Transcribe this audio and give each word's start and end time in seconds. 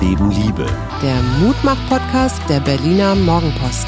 Leben 0.00 0.30
Liebe. 0.30 0.66
Der 1.02 1.22
Mutmach-Podcast 1.40 2.40
der 2.48 2.60
Berliner 2.60 3.16
Morgenpost. 3.16 3.86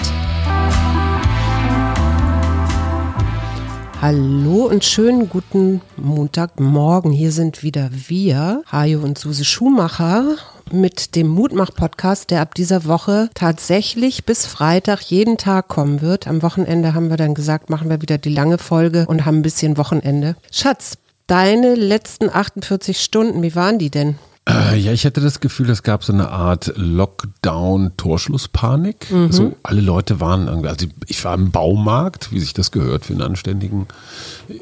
Hallo 4.02 4.66
und 4.66 4.84
schönen 4.84 5.28
guten 5.28 5.82
Montagmorgen. 5.96 7.12
Hier 7.12 7.30
sind 7.30 7.62
wieder 7.62 7.90
wir, 7.92 8.64
Hajo 8.72 9.00
und 9.00 9.18
Suse 9.18 9.44
Schumacher 9.44 10.36
mit 10.72 11.14
dem 11.14 11.28
Mutmach-Podcast, 11.28 12.30
der 12.32 12.40
ab 12.40 12.54
dieser 12.54 12.86
Woche 12.86 13.30
tatsächlich 13.34 14.24
bis 14.24 14.46
Freitag 14.46 15.02
jeden 15.02 15.36
Tag 15.36 15.68
kommen 15.68 16.00
wird. 16.00 16.26
Am 16.26 16.42
Wochenende 16.42 16.92
haben 16.92 17.10
wir 17.10 17.18
dann 17.18 17.34
gesagt, 17.34 17.70
machen 17.70 17.88
wir 17.88 18.02
wieder 18.02 18.18
die 18.18 18.34
lange 18.34 18.58
Folge 18.58 19.04
und 19.06 19.26
haben 19.26 19.38
ein 19.38 19.42
bisschen 19.42 19.76
Wochenende. 19.76 20.34
Schatz, 20.50 20.98
deine 21.28 21.76
letzten 21.76 22.30
48 22.30 23.00
Stunden, 23.00 23.42
wie 23.42 23.54
waren 23.54 23.78
die 23.78 23.90
denn? 23.90 24.16
Äh, 24.50 24.76
ja, 24.76 24.92
ich 24.92 25.06
hatte 25.06 25.20
das 25.20 25.40
Gefühl, 25.40 25.68
es 25.70 25.82
gab 25.82 26.04
so 26.04 26.12
eine 26.12 26.28
Art 26.30 26.72
Lockdown-Torschlusspanik. 26.76 29.10
Mhm. 29.10 29.32
So 29.32 29.56
alle 29.62 29.80
Leute 29.80 30.20
waren 30.20 30.48
irgendwie, 30.48 30.68
also 30.68 30.86
ich 31.06 31.24
war 31.24 31.34
im 31.34 31.50
Baumarkt, 31.50 32.32
wie 32.32 32.40
sich 32.40 32.54
das 32.54 32.70
gehört 32.70 33.06
für 33.06 33.12
einen 33.12 33.22
anständigen 33.22 33.86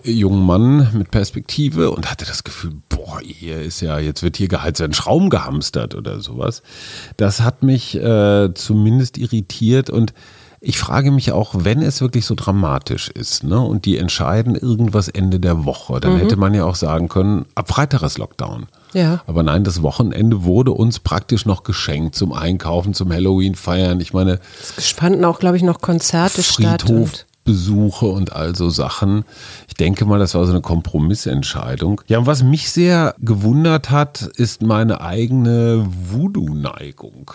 äh, 0.05 0.11
jungen 0.11 0.45
Mann 0.45 0.91
mit 0.92 1.11
Perspektive 1.11 1.91
und 1.91 2.11
hatte 2.11 2.24
das 2.24 2.45
Gefühl, 2.45 2.73
boah, 2.88 3.20
hier 3.23 3.61
ist 3.61 3.80
ja, 3.80 3.98
jetzt 3.98 4.23
wird 4.23 4.37
hier 4.37 4.48
geheizt, 4.48 4.80
ein 4.80 4.92
Schraum 4.92 5.30
gehamstert 5.30 5.95
oder 5.95 6.20
sowas. 6.20 6.62
Das 7.16 7.41
hat 7.41 7.62
mich 7.62 7.97
äh, 7.97 8.52
zumindest 8.55 9.19
irritiert 9.19 9.91
und 9.91 10.12
ich 10.60 10.78
frage 10.78 11.10
mich 11.10 11.32
auch, 11.32 11.54
wenn 11.56 11.82
es 11.82 12.00
wirklich 12.00 12.26
so 12.26 12.34
dramatisch 12.34 13.10
ist 13.10 13.44
ne, 13.44 13.60
und 13.60 13.84
die 13.84 13.96
entscheiden 13.96 14.56
irgendwas 14.56 15.08
Ende 15.08 15.38
der 15.38 15.64
Woche, 15.64 16.00
dann 16.00 16.14
mhm. 16.14 16.19
hätte 16.19 16.36
man 16.36 16.55
ja 16.55 16.64
auch 16.64 16.74
sagen 16.74 17.08
können, 17.08 17.46
ab 17.55 17.69
Freitag 17.69 18.02
ist 18.02 18.19
Lockdown. 18.19 18.66
Ja. 18.92 19.22
Aber 19.27 19.42
nein, 19.42 19.64
das 19.64 19.83
Wochenende 19.83 20.44
wurde 20.44 20.72
uns 20.72 20.98
praktisch 20.98 21.46
noch 21.46 21.62
geschenkt 21.62 22.14
zum 22.14 22.33
Einkaufen, 22.33 22.94
zum 22.94 23.12
Halloween 23.12 23.55
feiern. 23.55 24.00
Ich 24.00 24.12
meine, 24.12 24.41
es 24.77 24.91
fanden 24.91 25.24
auch, 25.24 25.38
glaube 25.38 25.56
ich, 25.56 25.62
noch 25.62 25.80
Konzerte 25.80 26.42
Friedhof, 26.42 27.11
statt. 27.11 27.27
Besuche 27.48 28.04
und 28.04 28.34
all 28.34 28.54
so 28.54 28.68
Sachen. 28.68 29.24
Ich 29.68 29.74
denke 29.74 30.04
mal, 30.04 30.18
das 30.18 30.34
war 30.34 30.44
so 30.44 30.52
eine 30.52 30.60
Kompromissentscheidung. 30.60 32.02
Ja, 32.06 32.18
und 32.18 32.27
was 32.27 32.42
mich 32.42 32.70
sehr 32.70 33.14
gewundert 33.20 33.88
hat, 33.88 34.20
ist 34.36 34.60
meine 34.60 35.00
eigene 35.00 35.88
Voodoo-Neigung. 36.10 37.30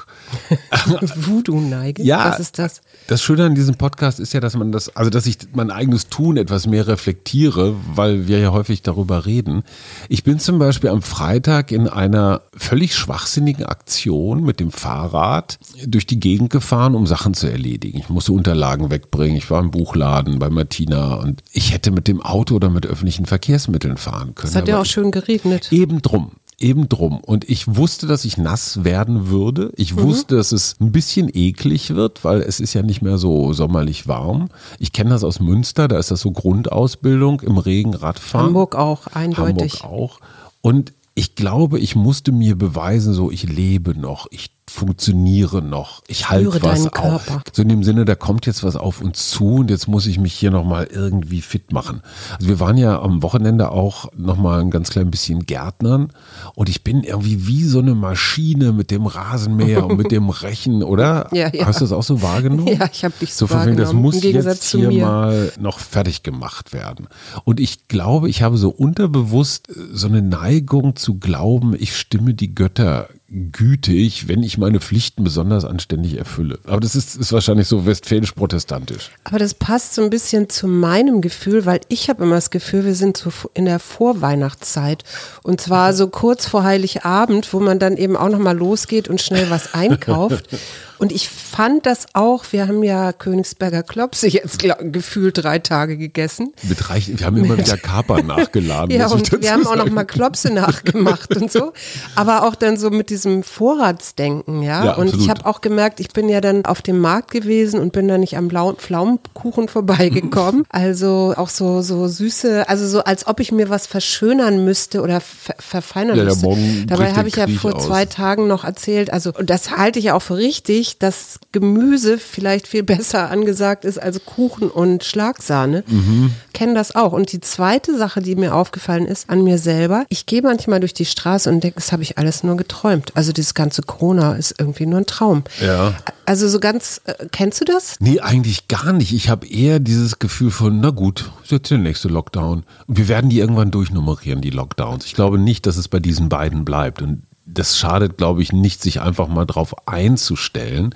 Voodoo-Neigung? 1.15 2.05
Ja. 2.05 2.29
Was 2.29 2.39
ist 2.39 2.59
das? 2.59 2.81
Das 3.07 3.23
Schöne 3.23 3.45
an 3.45 3.55
diesem 3.55 3.73
Podcast 3.73 4.19
ist 4.19 4.33
ja, 4.33 4.39
dass 4.39 4.55
man 4.55 4.71
das, 4.71 4.95
also 4.95 5.09
dass 5.09 5.25
ich 5.25 5.37
mein 5.53 5.71
eigenes 5.71 6.09
Tun 6.09 6.37
etwas 6.37 6.67
mehr 6.67 6.85
reflektiere, 6.85 7.73
weil 7.95 8.27
wir 8.27 8.37
ja 8.37 8.51
häufig 8.51 8.83
darüber 8.83 9.25
reden. 9.25 9.63
Ich 10.09 10.23
bin 10.23 10.37
zum 10.37 10.59
Beispiel 10.59 10.91
am 10.91 11.01
Freitag 11.01 11.71
in 11.71 11.87
einer 11.87 12.41
völlig 12.55 12.95
schwachsinnigen 12.95 13.65
Aktion 13.65 14.43
mit 14.43 14.59
dem 14.59 14.69
Fahrrad 14.69 15.57
durch 15.87 16.05
die 16.05 16.19
Gegend 16.19 16.51
gefahren, 16.51 16.93
um 16.93 17.07
Sachen 17.07 17.33
zu 17.33 17.47
erledigen. 17.47 17.97
Ich 17.97 18.09
musste 18.09 18.31
Unterlagen 18.31 18.91
wegbringen. 18.91 19.37
Ich 19.37 19.49
war 19.49 19.59
im 19.59 19.71
Buchladen 19.71 20.02
bei 20.39 20.49
Martina 20.49 21.15
und 21.15 21.41
ich 21.51 21.73
hätte 21.73 21.91
mit 21.91 22.07
dem 22.07 22.21
Auto 22.21 22.55
oder 22.55 22.69
mit 22.69 22.85
öffentlichen 22.85 23.25
Verkehrsmitteln 23.25 23.97
fahren 23.97 24.35
können. 24.35 24.49
Es 24.49 24.55
hat 24.55 24.67
ja 24.67 24.79
auch 24.79 24.85
schön 24.85 25.11
geregnet. 25.11 25.71
Eben 25.71 26.01
drum 26.01 26.31
eben 26.63 26.89
drum. 26.89 27.19
Und 27.19 27.47
ich 27.49 27.75
wusste, 27.75 28.07
dass 28.07 28.25
ich 28.25 28.37
nass 28.37 28.83
werden 28.83 29.27
würde. 29.27 29.71
Ich 29.75 29.95
mhm. 29.95 30.03
wusste, 30.03 30.37
dass 30.37 30.51
es 30.51 30.75
ein 30.79 30.91
bisschen 30.91 31.29
eklig 31.31 31.93
wird, 31.93 32.23
weil 32.23 32.41
es 32.41 32.59
ist 32.59 32.73
ja 32.73 32.81
nicht 32.81 33.01
mehr 33.01 33.17
so 33.17 33.53
sommerlich 33.53 34.07
warm. 34.07 34.49
Ich 34.79 34.93
kenne 34.93 35.11
das 35.11 35.23
aus 35.23 35.39
Münster, 35.39 35.87
da 35.87 35.99
ist 35.99 36.09
das 36.09 36.21
so 36.21 36.31
Grundausbildung 36.31 37.41
im 37.41 37.57
Regen 37.57 37.93
Radfahren. 37.93 38.47
Hamburg 38.47 38.75
auch, 38.75 39.07
eindeutig. 39.07 39.83
Hamburg 39.83 39.83
auch. 39.83 40.19
Und 40.61 40.93
ich 41.15 41.35
glaube, 41.35 41.79
ich 41.79 41.95
musste 41.95 42.31
mir 42.31 42.57
beweisen, 42.57 43.13
so 43.13 43.29
ich 43.29 43.43
lebe 43.43 43.99
noch, 43.99 44.27
ich 44.31 44.49
funktioniere 44.69 45.61
noch, 45.61 46.01
ich 46.07 46.29
halte 46.29 46.61
was 46.63 46.91
auf. 46.93 47.25
So 47.51 47.61
in 47.61 47.69
dem 47.69 47.83
Sinne, 47.83 48.05
da 48.05 48.15
kommt 48.15 48.45
jetzt 48.45 48.63
was 48.63 48.75
auf 48.75 49.01
uns 49.01 49.29
zu 49.29 49.55
und 49.55 49.69
jetzt 49.69 49.87
muss 49.87 50.05
ich 50.05 50.19
mich 50.19 50.33
hier 50.33 50.51
nochmal 50.51 50.87
irgendwie 50.91 51.41
fit 51.41 51.71
machen. 51.71 52.01
Also 52.35 52.47
wir 52.47 52.59
waren 52.59 52.77
ja 52.77 53.01
am 53.01 53.23
Wochenende 53.23 53.71
auch 53.71 54.09
nochmal 54.15 54.61
ein 54.61 54.71
ganz 54.71 54.89
klein 54.89 55.11
bisschen 55.11 55.45
Gärtnern 55.45 56.11
und 56.55 56.69
ich 56.69 56.83
bin 56.83 57.03
irgendwie 57.03 57.47
wie 57.47 57.63
so 57.63 57.79
eine 57.79 57.95
Maschine 57.95 58.71
mit 58.71 58.89
dem 58.89 59.05
Rasenmäher 59.05 59.85
und 59.85 59.97
mit 59.97 60.11
dem 60.11 60.29
Rechen, 60.43 60.81
oder? 60.83 61.27
Ja, 61.31 61.49
ja. 61.53 61.65
Hast 61.65 61.81
du 61.81 61.85
das 61.85 61.91
auch 61.91 62.03
so 62.03 62.21
wahrgenommen? 62.21 62.67
Ja, 62.67 62.89
ich 62.91 63.03
habe 63.03 63.13
dich 63.19 63.33
so, 63.33 63.47
so 63.47 63.53
wahrgenommen. 63.53 63.81
Das 63.81 63.93
muss 63.93 64.23
jetzt 64.23 64.71
hier 64.71 64.91
mal 64.91 65.51
noch 65.59 65.79
fertig 65.79 66.23
gemacht 66.23 66.73
werden. 66.73 67.07
Und 67.43 67.59
ich 67.59 67.87
glaube, 67.87 68.29
ich 68.29 68.41
habe 68.41 68.57
so 68.57 68.69
unterbewusst 68.69 69.67
so 69.91 70.07
eine 70.07 70.21
Neigung 70.21 70.95
zu 70.95 71.19
glauben, 71.19 71.75
ich 71.77 71.95
stimme 71.95 72.33
die 72.33 72.55
Götter 72.55 73.09
gütig, 73.33 74.27
wenn 74.27 74.43
ich 74.43 74.59
meine 74.59 74.79
Pflichten 74.79 75.23
besonders 75.23 75.65
anständig 75.65 76.17
erfülle. 76.17 76.59
Aber 76.65 76.79
das 76.79 76.95
ist, 76.95 77.15
ist 77.15 77.33
wahrscheinlich 77.33 77.67
so 77.67 77.85
westfälisch-protestantisch. 77.85 79.09
Aber 79.23 79.39
das 79.39 79.55
passt 79.55 79.95
so 79.95 80.03
ein 80.03 80.11
bisschen 80.11 80.49
zu 80.49 80.67
meinem 80.67 81.21
Gefühl, 81.21 81.65
weil 81.65 81.81
ich 81.89 82.09
habe 82.09 82.23
immer 82.23 82.35
das 82.35 82.51
Gefühl, 82.51 82.85
wir 82.85 82.93
sind 82.93 83.17
so 83.17 83.31
in 83.55 83.65
der 83.65 83.79
Vorweihnachtszeit. 83.79 85.03
Und 85.41 85.59
zwar 85.59 85.93
so 85.93 86.07
kurz 86.07 86.45
vor 86.45 86.63
Heiligabend, 86.63 87.51
wo 87.53 87.59
man 87.59 87.79
dann 87.79 87.97
eben 87.97 88.15
auch 88.15 88.29
nochmal 88.29 88.55
losgeht 88.55 89.07
und 89.07 89.19
schnell 89.19 89.49
was 89.49 89.73
einkauft. 89.73 90.49
Und 91.03 91.11
ich 91.11 91.27
fand 91.27 91.85
das 91.85 92.07
auch, 92.13 92.45
wir 92.51 92.65
haben 92.65 92.81
ja 92.81 93.11
Königsberger 93.11 93.83
Klopse 93.83 94.25
jetzt 94.29 94.57
glaub, 94.59 94.77
gefühlt 94.83 95.43
drei 95.43 95.59
Tage 95.59 95.97
gegessen. 95.97 96.53
Mit 96.63 96.89
reich, 96.89 97.11
wir 97.13 97.25
haben 97.25 97.35
immer 97.35 97.57
wieder 97.57 97.75
Kapern 97.75 98.25
nachgeladen. 98.27 98.97
ja, 98.97 99.07
und 99.07 99.29
wir 99.41 99.51
haben 99.51 99.67
auch 99.67 99.75
noch 99.75 99.89
mal 99.89 100.05
Klopse 100.05 100.53
nachgemacht 100.53 101.35
und 101.35 101.51
so. 101.51 101.73
Aber 102.15 102.47
auch 102.47 102.55
dann 102.55 102.77
so 102.77 102.89
mit 102.89 103.09
diesem 103.09 103.43
Vorratsdenken, 103.43 104.63
ja. 104.63 104.85
ja 104.85 104.93
und 104.93 105.13
ich 105.13 105.29
habe 105.29 105.45
auch 105.45 105.59
gemerkt, 105.59 105.99
ich 105.99 106.07
bin 106.07 106.29
ja 106.29 106.39
dann 106.39 106.63
auf 106.63 106.81
dem 106.81 106.99
Markt 106.99 107.31
gewesen 107.31 107.81
und 107.81 107.91
bin 107.91 108.07
da 108.07 108.17
nicht 108.17 108.37
am 108.37 108.49
Pflaumenkuchen 108.49 109.67
vorbeigekommen. 109.67 110.63
also 110.69 111.33
auch 111.35 111.49
so, 111.49 111.81
so 111.81 112.07
süße, 112.07 112.69
also 112.69 112.87
so 112.87 113.03
als 113.03 113.27
ob 113.27 113.41
ich 113.41 113.51
mir 113.51 113.69
was 113.69 113.87
verschönern 113.87 114.63
müsste 114.63 115.01
oder 115.01 115.19
ver 115.19 115.55
verfeinern 115.59 116.15
ja, 116.15 116.23
müsste. 116.23 116.55
Dabei 116.87 117.11
habe 117.11 117.27
ich 117.27 117.35
ja 117.35 117.49
vor 117.49 117.75
aus. 117.75 117.87
zwei 117.87 118.05
Tagen 118.05 118.47
noch 118.47 118.63
erzählt, 118.63 119.11
also 119.11 119.33
und 119.37 119.49
das 119.49 119.71
halte 119.71 119.99
ich 119.99 120.05
ja 120.05 120.13
auch 120.13 120.21
für 120.21 120.37
richtig, 120.37 120.92
dass 120.97 121.39
Gemüse 121.51 122.17
vielleicht 122.17 122.67
viel 122.67 122.83
besser 122.93 123.29
angesagt 123.29 123.85
ist 123.85 124.01
als 124.01 124.23
Kuchen 124.25 124.69
und 124.69 125.03
Schlagsahne. 125.03 125.83
Mhm. 125.87 126.31
Kennen 126.53 126.75
das 126.75 126.95
auch. 126.95 127.13
Und 127.13 127.31
die 127.31 127.41
zweite 127.41 127.97
Sache, 127.97 128.21
die 128.21 128.35
mir 128.35 128.55
aufgefallen 128.55 129.05
ist 129.05 129.29
an 129.29 129.43
mir 129.43 129.57
selber, 129.57 130.05
ich 130.09 130.25
gehe 130.25 130.41
manchmal 130.41 130.79
durch 130.79 130.93
die 130.93 131.05
Straße 131.05 131.49
und 131.49 131.63
denke, 131.63 131.75
das 131.75 131.91
habe 131.91 132.03
ich 132.03 132.17
alles 132.17 132.43
nur 132.43 132.57
geträumt. 132.57 133.11
Also 133.15 133.31
dieses 133.31 133.53
ganze 133.53 133.81
Corona 133.81 134.33
ist 134.33 134.55
irgendwie 134.57 134.85
nur 134.85 134.99
ein 134.99 135.05
Traum. 135.05 135.43
Ja. 135.61 135.95
Also 136.25 136.47
so 136.47 136.59
ganz, 136.59 137.01
äh, 137.05 137.27
kennst 137.31 137.59
du 137.61 137.65
das? 137.65 137.95
Nee, 137.99 138.19
eigentlich 138.19 138.67
gar 138.67 138.93
nicht. 138.93 139.13
Ich 139.13 139.29
habe 139.29 139.47
eher 139.47 139.79
dieses 139.79 140.19
Gefühl 140.19 140.51
von, 140.51 140.79
na 140.79 140.91
gut, 140.91 141.31
ist 141.43 141.51
jetzt 141.51 141.71
der 141.71 141.77
nächste 141.77 142.07
Lockdown. 142.07 142.63
Und 142.87 142.97
wir 142.97 143.07
werden 143.07 143.29
die 143.29 143.39
irgendwann 143.39 143.71
durchnummerieren, 143.71 144.41
die 144.41 144.49
Lockdowns. 144.49 145.05
Ich 145.05 145.15
glaube 145.15 145.37
nicht, 145.37 145.65
dass 145.65 145.77
es 145.77 145.87
bei 145.87 145.99
diesen 145.99 146.29
beiden 146.29 146.65
bleibt. 146.65 147.01
Und 147.01 147.23
das 147.45 147.77
schadet, 147.77 148.17
glaube 148.17 148.41
ich, 148.41 148.53
nicht, 148.53 148.81
sich 148.81 149.01
einfach 149.01 149.27
mal 149.27 149.45
darauf 149.45 149.87
einzustellen, 149.87 150.95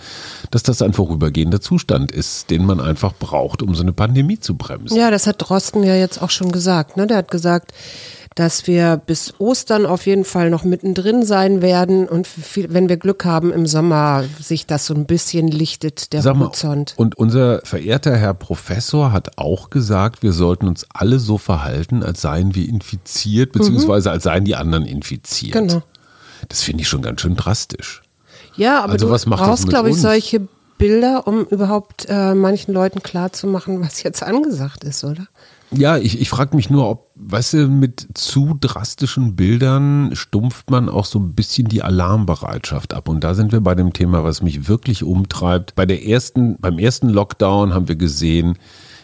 dass 0.50 0.64
das 0.64 0.82
ein 0.82 0.94
vorübergehender 0.94 1.60
Zustand 1.60 2.12
ist, 2.12 2.50
den 2.50 2.66
man 2.66 2.80
einfach 2.80 3.14
braucht, 3.14 3.62
um 3.62 3.76
so 3.76 3.84
eine 3.84 3.94
Pandemie 3.94 4.40
zu 4.40 4.56
bremsen. 4.56 4.98
Ja, 4.98 5.12
das 5.12 5.28
hat 5.28 5.36
Drosten 5.40 5.84
ja 5.84 5.96
jetzt 5.96 6.22
auch 6.22 6.30
schon 6.30 6.52
gesagt. 6.52 6.96
Ne? 6.96 7.06
Der 7.06 7.18
hat 7.18 7.32
gesagt, 7.32 7.74
dass 8.38 8.68
wir 8.68 8.98
bis 8.98 9.34
Ostern 9.40 9.88
auf 9.88 10.06
jeden 10.06 10.24
Fall 10.24 10.52
noch 10.52 10.64
mittendrin 10.64 11.26
sein 11.26 11.64
werden 11.64 12.08
und 12.08 12.28
viel, 12.28 12.72
wenn 12.72 12.88
wir 12.88 12.98
Glück 12.98 13.26
haben 13.26 13.52
im 13.52 13.66
Sommer 13.66 14.26
sich 14.40 14.68
das 14.68 14.86
so 14.86 14.94
ein 14.94 15.06
bisschen 15.06 15.48
lichtet, 15.48 16.14
der 16.14 16.22
Sag 16.22 16.36
mal, 16.36 16.46
Horizont. 16.46 16.94
Und 16.98 17.18
unser 17.18 17.62
verehrter 17.64 18.16
Herr 18.16 18.36
Professor 18.36 19.12
hat 19.12 19.40
auch 19.40 19.72
gesagt, 19.72 20.22
wir 20.22 20.34
sollten 20.34 20.68
uns 20.68 20.86
alle 20.94 21.18
so 21.18 21.40
verhalten, 21.40 22.04
als 22.04 22.22
seien 22.22 22.54
wir 22.54 22.70
infiziert, 22.70 23.54
beziehungsweise 23.54 24.10
mhm. 24.10 24.14
als 24.14 24.24
seien 24.24 24.46
die 24.46 24.56
anderen 24.56 24.86
infiziert. 24.86 25.54
Genau. 25.54 25.82
Das 26.50 26.64
finde 26.64 26.82
ich 26.82 26.88
schon 26.88 27.02
ganz 27.02 27.22
schön 27.22 27.36
drastisch. 27.36 28.02
Ja, 28.56 28.84
aber 28.84 28.94
also, 28.94 29.08
du 29.08 29.12
was 29.12 29.26
macht 29.26 29.44
brauchst, 29.44 29.68
glaube 29.68 29.90
ich, 29.90 29.96
uns? 29.96 30.02
solche 30.02 30.48
Bilder, 30.78 31.28
um 31.28 31.46
überhaupt 31.46 32.06
äh, 32.08 32.34
manchen 32.34 32.74
Leuten 32.74 33.02
klarzumachen, 33.02 33.82
was 33.82 34.04
jetzt 34.04 34.24
angesagt 34.24 34.84
ist, 34.84 35.04
oder? 35.04 35.28
Ja, 35.72 35.98
ich, 35.98 36.22
ich 36.22 36.30
frage 36.30 36.56
mich 36.56 36.70
nur, 36.70 36.90
ob, 36.90 37.12
weißt 37.16 37.54
du, 37.54 37.68
mit 37.68 38.08
zu 38.14 38.58
drastischen 38.60 39.36
Bildern 39.36 40.12
stumpft 40.14 40.70
man 40.70 40.88
auch 40.88 41.06
so 41.06 41.20
ein 41.20 41.34
bisschen 41.34 41.68
die 41.68 41.84
Alarmbereitschaft 41.84 42.94
ab. 42.94 43.10
Und 43.10 43.24
da 43.24 43.34
sind 43.34 43.52
wir 43.52 43.60
bei 43.60 43.76
dem 43.76 43.92
Thema, 43.92 44.24
was 44.24 44.42
mich 44.42 44.70
wirklich 44.70 45.04
umtreibt. 45.04 45.76
Bei 45.76 45.86
der 45.86 46.06
ersten, 46.06 46.58
beim 46.60 46.80
ersten 46.80 47.10
Lockdown 47.10 47.74
haben 47.74 47.90
wir 47.90 47.98
gesehen, 47.98 48.58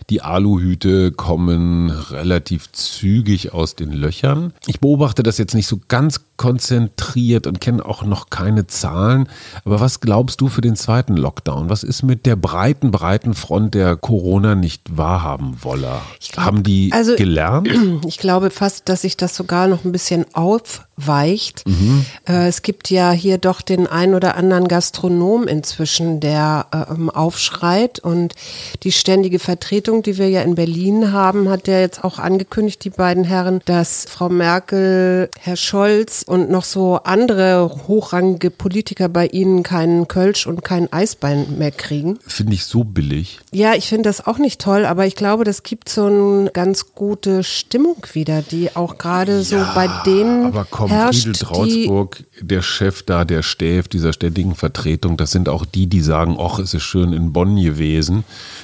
die 0.09 0.21
Aluhüte 0.21 1.11
kommen 1.11 1.89
relativ 1.89 2.71
zügig 2.71 3.53
aus 3.53 3.75
den 3.75 3.91
Löchern. 3.91 4.53
Ich 4.67 4.79
beobachte 4.79 5.23
das 5.23 5.37
jetzt 5.37 5.55
nicht 5.55 5.67
so 5.67 5.79
ganz 5.87 6.21
konzentriert 6.43 7.47
und 7.47 7.61
kenne 7.61 7.85
auch 7.85 8.03
noch 8.03 8.29
keine 8.29 8.67
Zahlen. 8.67 9.29
Aber 9.63 9.79
was 9.79 10.01
glaubst 10.01 10.41
du 10.41 10.49
für 10.49 10.59
den 10.59 10.75
zweiten 10.75 11.15
Lockdown? 11.15 11.69
Was 11.69 11.83
ist 11.83 12.03
mit 12.03 12.25
der 12.25 12.35
breiten, 12.35 12.91
breiten 12.91 13.33
Front 13.33 13.75
der 13.75 13.95
Corona 13.95 14.53
nicht 14.53 14.97
wahrhaben 14.97 15.59
wolle? 15.61 16.01
glaub, 16.33 16.45
Haben 16.45 16.63
die 16.63 16.91
also, 16.91 17.15
gelernt? 17.15 17.69
Ich 18.05 18.17
glaube 18.17 18.49
fast, 18.49 18.89
dass 18.89 19.03
sich 19.03 19.15
das 19.15 19.35
sogar 19.35 19.67
noch 19.67 19.85
ein 19.85 19.93
bisschen 19.93 20.25
aufweicht. 20.33 21.65
Mhm. 21.65 22.05
Äh, 22.27 22.47
es 22.47 22.61
gibt 22.61 22.89
ja 22.89 23.11
hier 23.11 23.37
doch 23.37 23.61
den 23.61 23.87
ein 23.87 24.13
oder 24.13 24.35
anderen 24.35 24.67
Gastronom 24.67 25.47
inzwischen, 25.47 26.19
der 26.19 26.67
ähm, 26.73 27.09
aufschreit 27.09 27.99
und 27.99 28.35
die 28.83 28.91
ständige 28.91 29.39
Vertretung, 29.39 30.03
die 30.03 30.17
wir 30.17 30.29
ja 30.29 30.41
in 30.41 30.55
Berlin 30.55 31.13
haben, 31.13 31.49
hat 31.49 31.67
ja 31.69 31.79
jetzt 31.79 32.03
auch 32.03 32.19
angekündigt, 32.19 32.83
die 32.83 32.89
beiden 32.89 33.23
Herren, 33.23 33.61
dass 33.65 34.05
Frau 34.09 34.27
Merkel, 34.27 35.29
Herr 35.39 35.55
Scholz 35.55 36.23
und 36.33 36.49
noch 36.49 36.63
so 36.63 36.95
andere 37.03 37.69
hochrangige 37.87 38.49
Politiker 38.49 39.07
bei 39.07 39.27
ihnen 39.27 39.61
keinen 39.61 40.07
Kölsch 40.07 40.47
und 40.47 40.63
kein 40.63 40.91
Eisbein 40.91 41.59
mehr 41.59 41.69
kriegen. 41.69 42.17
Finde 42.25 42.55
ich 42.55 42.65
so 42.65 42.83
billig. 42.83 43.39
Ja, 43.51 43.75
ich 43.75 43.87
finde 43.87 44.09
das 44.09 44.25
auch 44.25 44.39
nicht 44.39 44.59
toll, 44.59 44.87
aber 44.87 45.05
ich 45.05 45.15
glaube, 45.15 45.43
das 45.43 45.61
gibt 45.61 45.89
so 45.89 46.07
eine 46.07 46.49
ganz 46.51 46.95
gute 46.95 47.43
Stimmung 47.43 47.97
wieder, 48.13 48.41
die 48.41 48.75
auch 48.75 48.97
gerade 48.97 49.43
so 49.43 49.57
bei 49.75 49.87
denen 50.07 50.47
Aber 50.47 50.65
komm, 50.67 50.89
herrscht, 50.89 51.21
Friedel 51.21 51.33
die 51.33 51.39
Trauzburg, 51.39 52.23
der 52.41 52.63
Chef 52.63 53.03
da, 53.03 53.25
der 53.25 53.43
Stäf 53.43 53.87
dieser 53.87 54.11
ständigen 54.11 54.55
Vertretung, 54.55 55.17
das 55.17 55.29
sind 55.29 55.47
auch 55.49 55.65
die, 55.65 55.85
die 55.85 56.01
sagen, 56.01 56.37
ach, 56.39 56.57
es 56.57 56.73
ist 56.73 56.81
schön 56.81 57.13
in 57.13 57.31
Bonn 57.31 57.61
gewesen. 57.61 58.23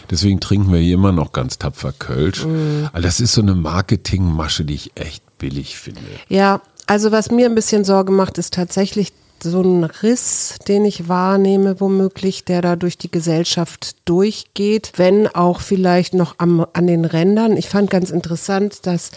Deswegen 0.09 0.39
trinken 0.39 0.73
wir 0.73 0.79
hier 0.79 0.95
immer 0.95 1.11
noch 1.11 1.33
ganz 1.33 1.59
tapfer 1.59 1.91
Kölsch. 1.91 2.45
Mhm. 2.45 2.89
Das 2.99 3.19
ist 3.19 3.33
so 3.33 3.43
eine 3.43 3.53
Marketingmasche, 3.53 4.65
die 4.65 4.73
ich 4.73 4.91
echt 4.95 5.21
billig 5.37 5.77
finde. 5.77 6.01
Ja, 6.29 6.61
also 6.89 7.11
was 7.11 7.29
mir 7.29 7.45
ein 7.45 7.53
bisschen 7.53 7.83
Sorge 7.83 8.11
macht, 8.11 8.39
ist 8.39 8.55
tatsächlich 8.55 9.13
so 9.43 9.61
ein 9.61 9.83
Riss, 9.83 10.55
den 10.67 10.85
ich 10.85 11.07
wahrnehme, 11.07 11.79
womöglich, 11.79 12.45
der 12.45 12.63
da 12.63 12.75
durch 12.75 12.97
die 12.97 13.11
Gesellschaft 13.11 13.95
durchgeht, 14.05 14.93
wenn 14.95 15.27
auch 15.27 15.61
vielleicht 15.61 16.15
noch 16.15 16.35
am, 16.39 16.65
an 16.73 16.87
den 16.87 17.05
Rändern. 17.05 17.57
Ich 17.57 17.69
fand 17.69 17.91
ganz 17.91 18.09
interessant, 18.09 18.87
dass 18.87 19.11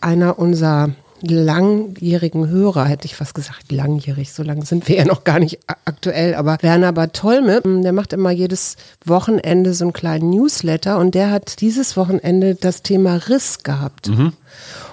einer 0.00 0.38
unserer 0.38 0.90
langjährigen 1.22 2.48
Hörer, 2.48 2.84
hätte 2.84 3.06
ich 3.06 3.16
fast 3.16 3.34
gesagt, 3.34 3.72
langjährig, 3.72 4.32
so 4.32 4.42
lange 4.42 4.64
sind 4.64 4.88
wir 4.88 4.96
ja 4.96 5.04
noch 5.04 5.24
gar 5.24 5.38
nicht 5.38 5.60
aktuell, 5.84 6.34
aber 6.34 6.58
Werner 6.60 6.92
Bartolme, 6.92 7.60
der 7.64 7.92
macht 7.92 8.12
immer 8.12 8.30
jedes 8.30 8.76
Wochenende 9.04 9.74
so 9.74 9.84
einen 9.84 9.92
kleinen 9.92 10.30
Newsletter 10.30 10.98
und 10.98 11.14
der 11.14 11.30
hat 11.30 11.60
dieses 11.60 11.96
Wochenende 11.96 12.54
das 12.54 12.82
Thema 12.82 13.16
Riss 13.28 13.62
gehabt. 13.62 14.08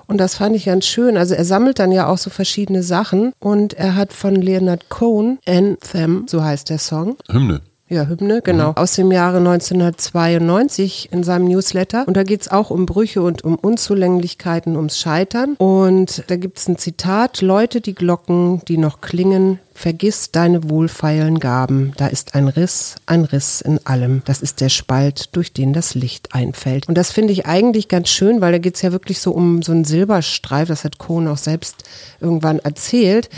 Und 0.07 0.17
das 0.19 0.35
fand 0.35 0.55
ich 0.55 0.65
ganz 0.65 0.85
schön. 0.85 1.17
Also 1.17 1.35
er 1.35 1.45
sammelt 1.45 1.79
dann 1.79 1.91
ja 1.91 2.07
auch 2.07 2.17
so 2.17 2.29
verschiedene 2.29 2.81
Sachen 2.81 3.33
und 3.39 3.73
er 3.73 3.95
hat 3.95 4.13
von 4.13 4.35
Leonard 4.35 4.89
Cohen, 4.89 5.39
Anthem, 5.45 6.25
so 6.27 6.43
heißt 6.43 6.69
der 6.69 6.79
Song, 6.79 7.17
Hymne. 7.29 7.61
Ja, 7.89 8.05
Hymne, 8.05 8.41
genau. 8.43 8.73
Aus 8.75 8.93
dem 8.93 9.11
Jahre 9.11 9.37
1992 9.37 11.09
in 11.11 11.23
seinem 11.23 11.45
Newsletter. 11.45 12.05
Und 12.05 12.17
da 12.17 12.23
geht's 12.23 12.49
auch 12.49 12.69
um 12.69 12.85
Brüche 12.85 13.21
und 13.21 13.43
um 13.43 13.55
Unzulänglichkeiten, 13.55 14.75
ums 14.75 14.99
Scheitern. 14.99 15.55
Und 15.57 16.23
da 16.27 16.35
gibt's 16.35 16.67
ein 16.67 16.77
Zitat, 16.77 17.41
Leute, 17.41 17.79
die 17.79 17.95
Glocken, 17.95 18.61
die 18.67 18.77
noch 18.77 18.99
klingen, 18.99 19.59
vergiss 19.77 20.31
deine 20.31 20.71
wohlfeilen 20.71 21.39
Gaben. 21.39 21.93
Da 21.97 22.07
ist 22.07 22.33
ein 22.33 22.47
Riss, 22.47 22.95
ein 23.05 23.25
Riss 23.25 23.61
in 23.61 23.79
allem. 23.85 24.23
Das 24.25 24.41
ist 24.41 24.59
der 24.59 24.69
Spalt, 24.69 25.29
durch 25.35 25.53
den 25.53 25.71
das 25.71 25.93
Licht 25.93 26.33
einfällt. 26.33 26.87
Und 26.89 26.97
das 26.97 27.11
finde 27.11 27.31
ich 27.31 27.45
eigentlich 27.45 27.87
ganz 27.87 28.09
schön, 28.09 28.41
weil 28.41 28.51
da 28.51 28.57
geht's 28.57 28.81
ja 28.81 28.91
wirklich 28.91 29.19
so 29.19 29.31
um 29.31 29.61
so 29.61 29.71
einen 29.71 29.85
Silberstreif. 29.85 30.67
Das 30.67 30.83
hat 30.83 30.97
Kohn 30.97 31.27
auch 31.27 31.37
selbst 31.37 31.83
irgendwann 32.19 32.57
erzählt. 32.57 33.29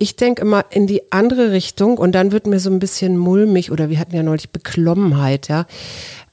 Ich 0.00 0.16
denke 0.16 0.42
immer 0.42 0.64
in 0.70 0.88
die 0.88 1.12
andere 1.12 1.52
Richtung 1.52 1.96
und 1.96 2.12
dann 2.12 2.32
wird 2.32 2.48
mir 2.48 2.58
so 2.58 2.70
ein 2.70 2.80
bisschen 2.80 3.16
mulmig 3.16 3.70
oder 3.70 3.88
wir 3.88 4.00
hatten 4.00 4.16
ja 4.16 4.24
neulich 4.24 4.50
Beklommenheit, 4.50 5.46
ja. 5.46 5.64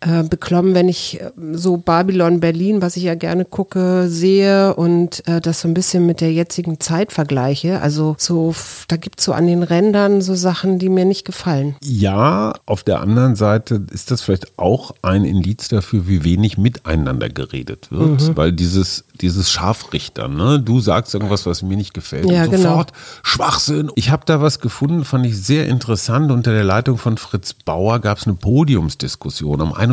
Äh, 0.03 0.23
beklommen, 0.23 0.73
wenn 0.73 0.89
ich 0.89 1.21
äh, 1.21 1.29
so 1.53 1.77
Babylon 1.77 2.39
Berlin, 2.39 2.81
was 2.81 2.97
ich 2.97 3.03
ja 3.03 3.13
gerne 3.13 3.45
gucke, 3.45 4.09
sehe 4.09 4.73
und 4.73 5.27
äh, 5.27 5.39
das 5.39 5.61
so 5.61 5.67
ein 5.67 5.75
bisschen 5.75 6.07
mit 6.07 6.21
der 6.21 6.33
jetzigen 6.33 6.79
Zeit 6.79 7.11
vergleiche. 7.11 7.83
Also 7.83 8.15
so, 8.17 8.55
da 8.87 8.97
gibt's 8.97 9.23
so 9.23 9.31
an 9.31 9.45
den 9.45 9.61
Rändern 9.61 10.21
so 10.21 10.33
Sachen, 10.33 10.79
die 10.79 10.89
mir 10.89 11.05
nicht 11.05 11.23
gefallen. 11.23 11.75
Ja, 11.83 12.55
auf 12.65 12.81
der 12.81 12.99
anderen 12.99 13.35
Seite 13.35 13.83
ist 13.91 14.09
das 14.09 14.23
vielleicht 14.23 14.57
auch 14.57 14.95
ein 15.03 15.23
Indiz 15.23 15.67
dafür, 15.67 16.07
wie 16.07 16.23
wenig 16.23 16.57
miteinander 16.57 17.29
geredet 17.29 17.91
wird. 17.91 18.29
Mhm. 18.29 18.35
Weil 18.37 18.53
dieses, 18.53 19.03
dieses 19.21 19.51
Scharfrichter, 19.51 20.27
ne? 20.27 20.59
du 20.59 20.79
sagst 20.79 21.13
irgendwas, 21.13 21.45
was 21.45 21.61
mir 21.61 21.77
nicht 21.77 21.93
gefällt. 21.93 22.27
Ja, 22.27 22.45
und 22.45 22.49
genau. 22.49 22.69
sofort 22.69 22.91
Schwachsinn. 23.21 23.91
Ich 23.93 24.09
habe 24.09 24.23
da 24.25 24.41
was 24.41 24.61
gefunden, 24.61 25.05
fand 25.05 25.27
ich 25.27 25.37
sehr 25.39 25.67
interessant. 25.67 26.31
Unter 26.31 26.53
der 26.53 26.63
Leitung 26.63 26.97
von 26.97 27.19
Fritz 27.19 27.53
Bauer 27.53 27.99
gab 27.99 28.17
es 28.17 28.25
eine 28.25 28.33
Podiumsdiskussion 28.35 29.61
am 29.61 29.73
21. 29.73 29.90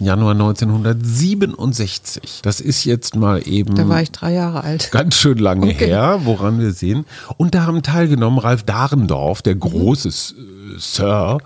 Januar 0.00 0.32
1967. 0.32 2.40
Das 2.42 2.60
ist 2.60 2.84
jetzt 2.84 3.16
mal 3.16 3.46
eben 3.46 3.74
Da 3.74 3.88
war 3.88 4.02
ich 4.02 4.10
drei 4.12 4.32
Jahre 4.34 4.62
alt. 4.64 4.90
ganz 4.90 5.14
schön 5.16 5.38
lange 5.38 5.66
Okay. 5.68 5.86
her, 5.86 6.20
woran 6.24 6.58
wir 6.60 6.72
sehen. 6.72 7.04
Und 7.36 7.54
da 7.54 7.66
haben 7.66 7.82
teilgenommen 7.82 8.38
Ralf 8.38 8.62
Dahrendorf, 8.64 9.42
der 9.42 9.54
große 9.54 10.08
äh, 10.08 10.78
Sir, 10.78 11.38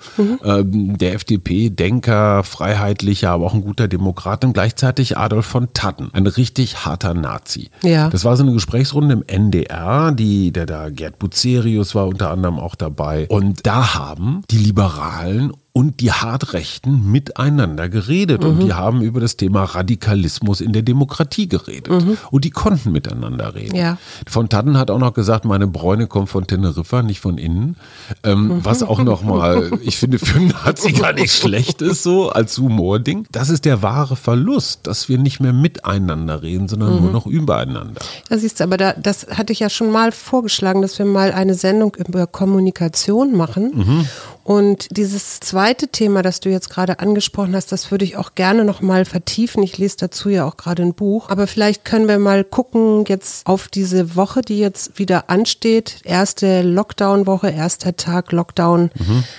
ähm, 0.44 0.98
der 0.98 1.14
FDP-Denker, 1.14 2.42
Freiheitlicher, 2.44 3.30
aber 3.30 3.46
auch 3.46 3.54
ein 3.54 3.62
guter 3.62 3.88
Demokrat 3.88 4.44
und 4.44 4.52
gleichzeitig 4.52 5.16
Adolf 5.16 5.46
von 5.46 5.72
Tatten, 5.72 6.10
ein 6.12 6.26
richtig 6.26 6.84
harter 6.84 7.14
Nazi. 7.14 7.70
Ja. 7.82 8.10
Das 8.10 8.24
war 8.24 8.36
so 8.36 8.42
eine 8.42 8.52
Gesprächsrunde 8.52 9.14
im 9.14 9.24
NDR, 9.26 10.12
die, 10.12 10.52
der 10.52 10.66
da 10.66 10.90
Gerd 10.90 11.18
Bucerius 11.18 11.94
war 11.94 12.06
unter 12.08 12.30
anderem 12.30 12.58
auch 12.58 12.74
dabei. 12.74 13.26
Und 13.28 13.66
da 13.66 13.94
haben 13.94 14.42
die 14.50 14.58
Liberalen 14.58 15.52
und 15.74 16.00
die 16.00 16.12
Hartrechten 16.12 17.10
miteinander 17.10 17.88
geredet 17.88 18.44
und 18.44 18.60
die 18.60 18.74
haben 18.74 19.00
über 19.00 19.20
das 19.20 19.38
Thema 19.38 19.64
Radikalismus 19.64 20.60
in 20.60 20.74
der 20.74 20.82
Demokratie 20.82 21.48
geredet 21.48 21.90
und 22.30 22.44
die 22.44 22.50
konnten 22.50 22.92
miteinander 22.92 23.54
reden. 23.54 23.76
Ja. 23.76 23.96
Von 24.28 24.50
Tatten 24.50 24.76
hat 24.76 24.90
auch 24.90 24.98
noch 24.98 25.14
gesagt, 25.14 25.46
meine 25.46 25.66
Bräune 25.66 26.08
kommt 26.08 26.28
von 26.28 26.46
Teneriffa, 26.46 27.02
nicht 27.02 27.20
von 27.20 27.38
innen, 27.38 27.76
ähm, 28.22 28.60
was 28.62 28.82
auch 28.82 29.02
noch 29.02 29.22
mal, 29.22 29.70
ich 29.82 29.96
finde, 29.96 30.18
für 30.18 30.36
einen 30.36 30.48
Nazi 30.48 30.92
gar 30.92 31.14
nicht 31.14 31.32
schlecht 31.32 31.80
ist, 31.80 32.02
so 32.02 32.30
als 32.30 32.58
Humording. 32.58 33.26
Das 33.32 33.48
ist 33.48 33.64
der 33.64 33.80
wahre 33.82 34.16
Verlust, 34.16 34.86
dass 34.86 35.08
wir 35.08 35.16
nicht 35.16 35.40
mehr 35.40 35.54
miteinander 35.54 36.42
reden, 36.42 36.68
sondern 36.68 37.00
nur 37.00 37.12
noch 37.12 37.26
übereinander. 37.26 38.02
Da 38.28 38.36
siehst 38.36 38.60
du, 38.60 38.64
aber 38.64 38.76
da, 38.76 38.92
das 38.92 39.26
hatte 39.30 39.54
ich 39.54 39.60
ja 39.60 39.70
schon 39.70 39.90
mal 39.90 40.12
vorgeschlagen, 40.12 40.82
dass 40.82 40.98
wir 40.98 41.06
mal 41.06 41.32
eine 41.32 41.54
Sendung 41.54 41.94
über 41.96 42.26
Kommunikation 42.26 43.34
machen. 43.34 44.06
Und 44.44 44.96
dieses 44.96 45.40
zweite 45.40 45.88
Thema, 45.88 46.22
das 46.22 46.40
du 46.40 46.48
jetzt 46.48 46.70
gerade 46.70 46.98
angesprochen 46.98 47.54
hast, 47.54 47.70
das 47.70 47.90
würde 47.90 48.04
ich 48.04 48.16
auch 48.16 48.34
gerne 48.34 48.64
noch 48.64 48.80
mal 48.80 49.04
vertiefen. 49.04 49.62
Ich 49.62 49.78
lese 49.78 49.96
dazu 49.98 50.28
ja 50.28 50.44
auch 50.44 50.56
gerade 50.56 50.82
ein 50.82 50.94
Buch. 50.94 51.28
Aber 51.28 51.46
vielleicht 51.46 51.84
können 51.84 52.08
wir 52.08 52.18
mal 52.18 52.42
gucken 52.44 53.04
jetzt 53.06 53.46
auf 53.46 53.68
diese 53.68 54.16
Woche, 54.16 54.42
die 54.42 54.58
jetzt 54.58 54.98
wieder 54.98 55.30
ansteht. 55.30 56.00
Erste 56.04 56.62
Lockdown-Woche, 56.62 57.50
erster 57.50 57.96
Tag 57.96 58.32
Lockdown. 58.32 58.90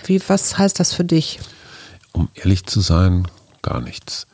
Wie, 0.05 0.21
was 0.27 0.57
heißt 0.57 0.79
das 0.79 0.93
für 0.93 1.03
dich? 1.03 1.39
Um 2.13 2.29
ehrlich 2.35 2.65
zu 2.65 2.79
sein, 2.79 3.27
gar 3.61 3.81
nichts. 3.81 4.27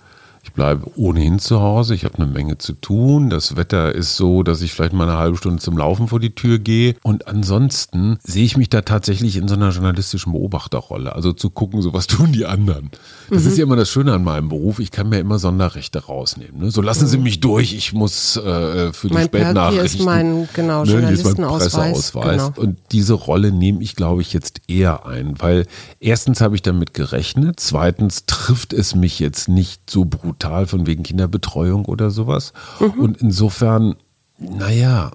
Ich 0.60 0.62
bleibe 0.62 0.92
ohnehin 0.98 1.40
zu 1.40 1.62
Hause, 1.62 1.96
ich 1.96 2.04
habe 2.04 2.16
eine 2.16 2.26
Menge 2.26 2.58
zu 2.58 2.74
tun. 2.74 3.30
Das 3.30 3.56
Wetter 3.56 3.96
ist 3.96 4.18
so, 4.18 4.44
dass 4.44 4.62
ich 4.62 4.74
vielleicht 4.74 4.92
mal 4.92 5.08
eine 5.08 5.18
halbe 5.18 5.38
Stunde 5.38 5.62
zum 5.62 5.78
Laufen 5.78 6.10
vor 6.10 6.20
die 6.20 6.36
Tür 6.36 6.60
gehe. 6.60 6.96
Und 7.02 7.30
ansonsten 7.30 8.18
sehe 8.24 8.44
ich 8.44 8.58
mich 8.58 8.68
da 8.68 8.82
tatsächlich 8.82 9.38
in 9.38 9.48
so 9.48 9.56
einer 9.56 9.70
journalistischen 9.70 10.34
Beobachterrolle. 10.34 11.16
Also 11.16 11.32
zu 11.32 11.50
gucken, 11.50 11.82
so 11.82 11.94
was 11.94 12.08
tun 12.08 12.34
die 12.34 12.46
anderen. 12.46 12.92
Das 13.30 13.46
ist 13.46 13.58
ja 13.58 13.64
immer 13.64 13.78
das 13.78 13.90
Schöne 13.90 14.12
an 14.12 14.26
meinem 14.26 14.50
Beruf. 14.50 14.80
Ich 14.80 14.92
kann 14.92 15.08
mir 15.08 15.20
immer 15.20 15.40
Sonderrechte 15.40 16.04
rausnehmen. 16.04 16.60
Ne? 16.60 16.72
So 16.72 16.82
lassen 16.82 17.08
Sie 17.08 17.20
mich 17.20 17.40
durch, 17.40 17.74
ich 17.74 17.94
muss 17.94 18.36
äh, 18.36 18.92
für 18.92 19.08
die 19.08 19.14
Mein 19.14 19.28
Spätnachrichten. 19.28 19.72
hier 19.72 19.84
ist 19.86 20.04
mein, 20.04 20.50
genau, 20.54 20.84
Ne, 20.84 20.92
Journalistenausweis, 20.92 21.72
Presseausweis. 21.72 22.54
genau. 22.54 22.62
Und 22.62 22.78
diese 22.92 23.14
Rolle 23.14 23.54
nehme 23.54 23.82
ich, 23.82 23.96
glaube 23.96 24.22
ich, 24.22 24.34
jetzt 24.34 24.60
eher 24.68 25.06
ein, 25.06 25.40
weil 25.40 25.68
erstens 26.02 26.42
habe 26.42 26.56
ich 26.56 26.62
damit 26.64 26.94
gerechnet, 26.94 27.62
zweitens 27.62 28.26
trifft 28.26 28.74
es 28.74 28.94
mich 28.94 29.20
jetzt 29.20 29.48
nicht 29.48 29.90
so 29.90 30.04
brutal 30.04 30.49
von 30.68 30.88
wegen 30.88 31.04
Kinderbetreuung 31.04 31.86
oder 31.86 32.10
sowas. 32.10 32.54
Mhm. 32.80 33.00
Und 33.00 33.18
insofern, 33.22 33.96
naja, 34.38 35.12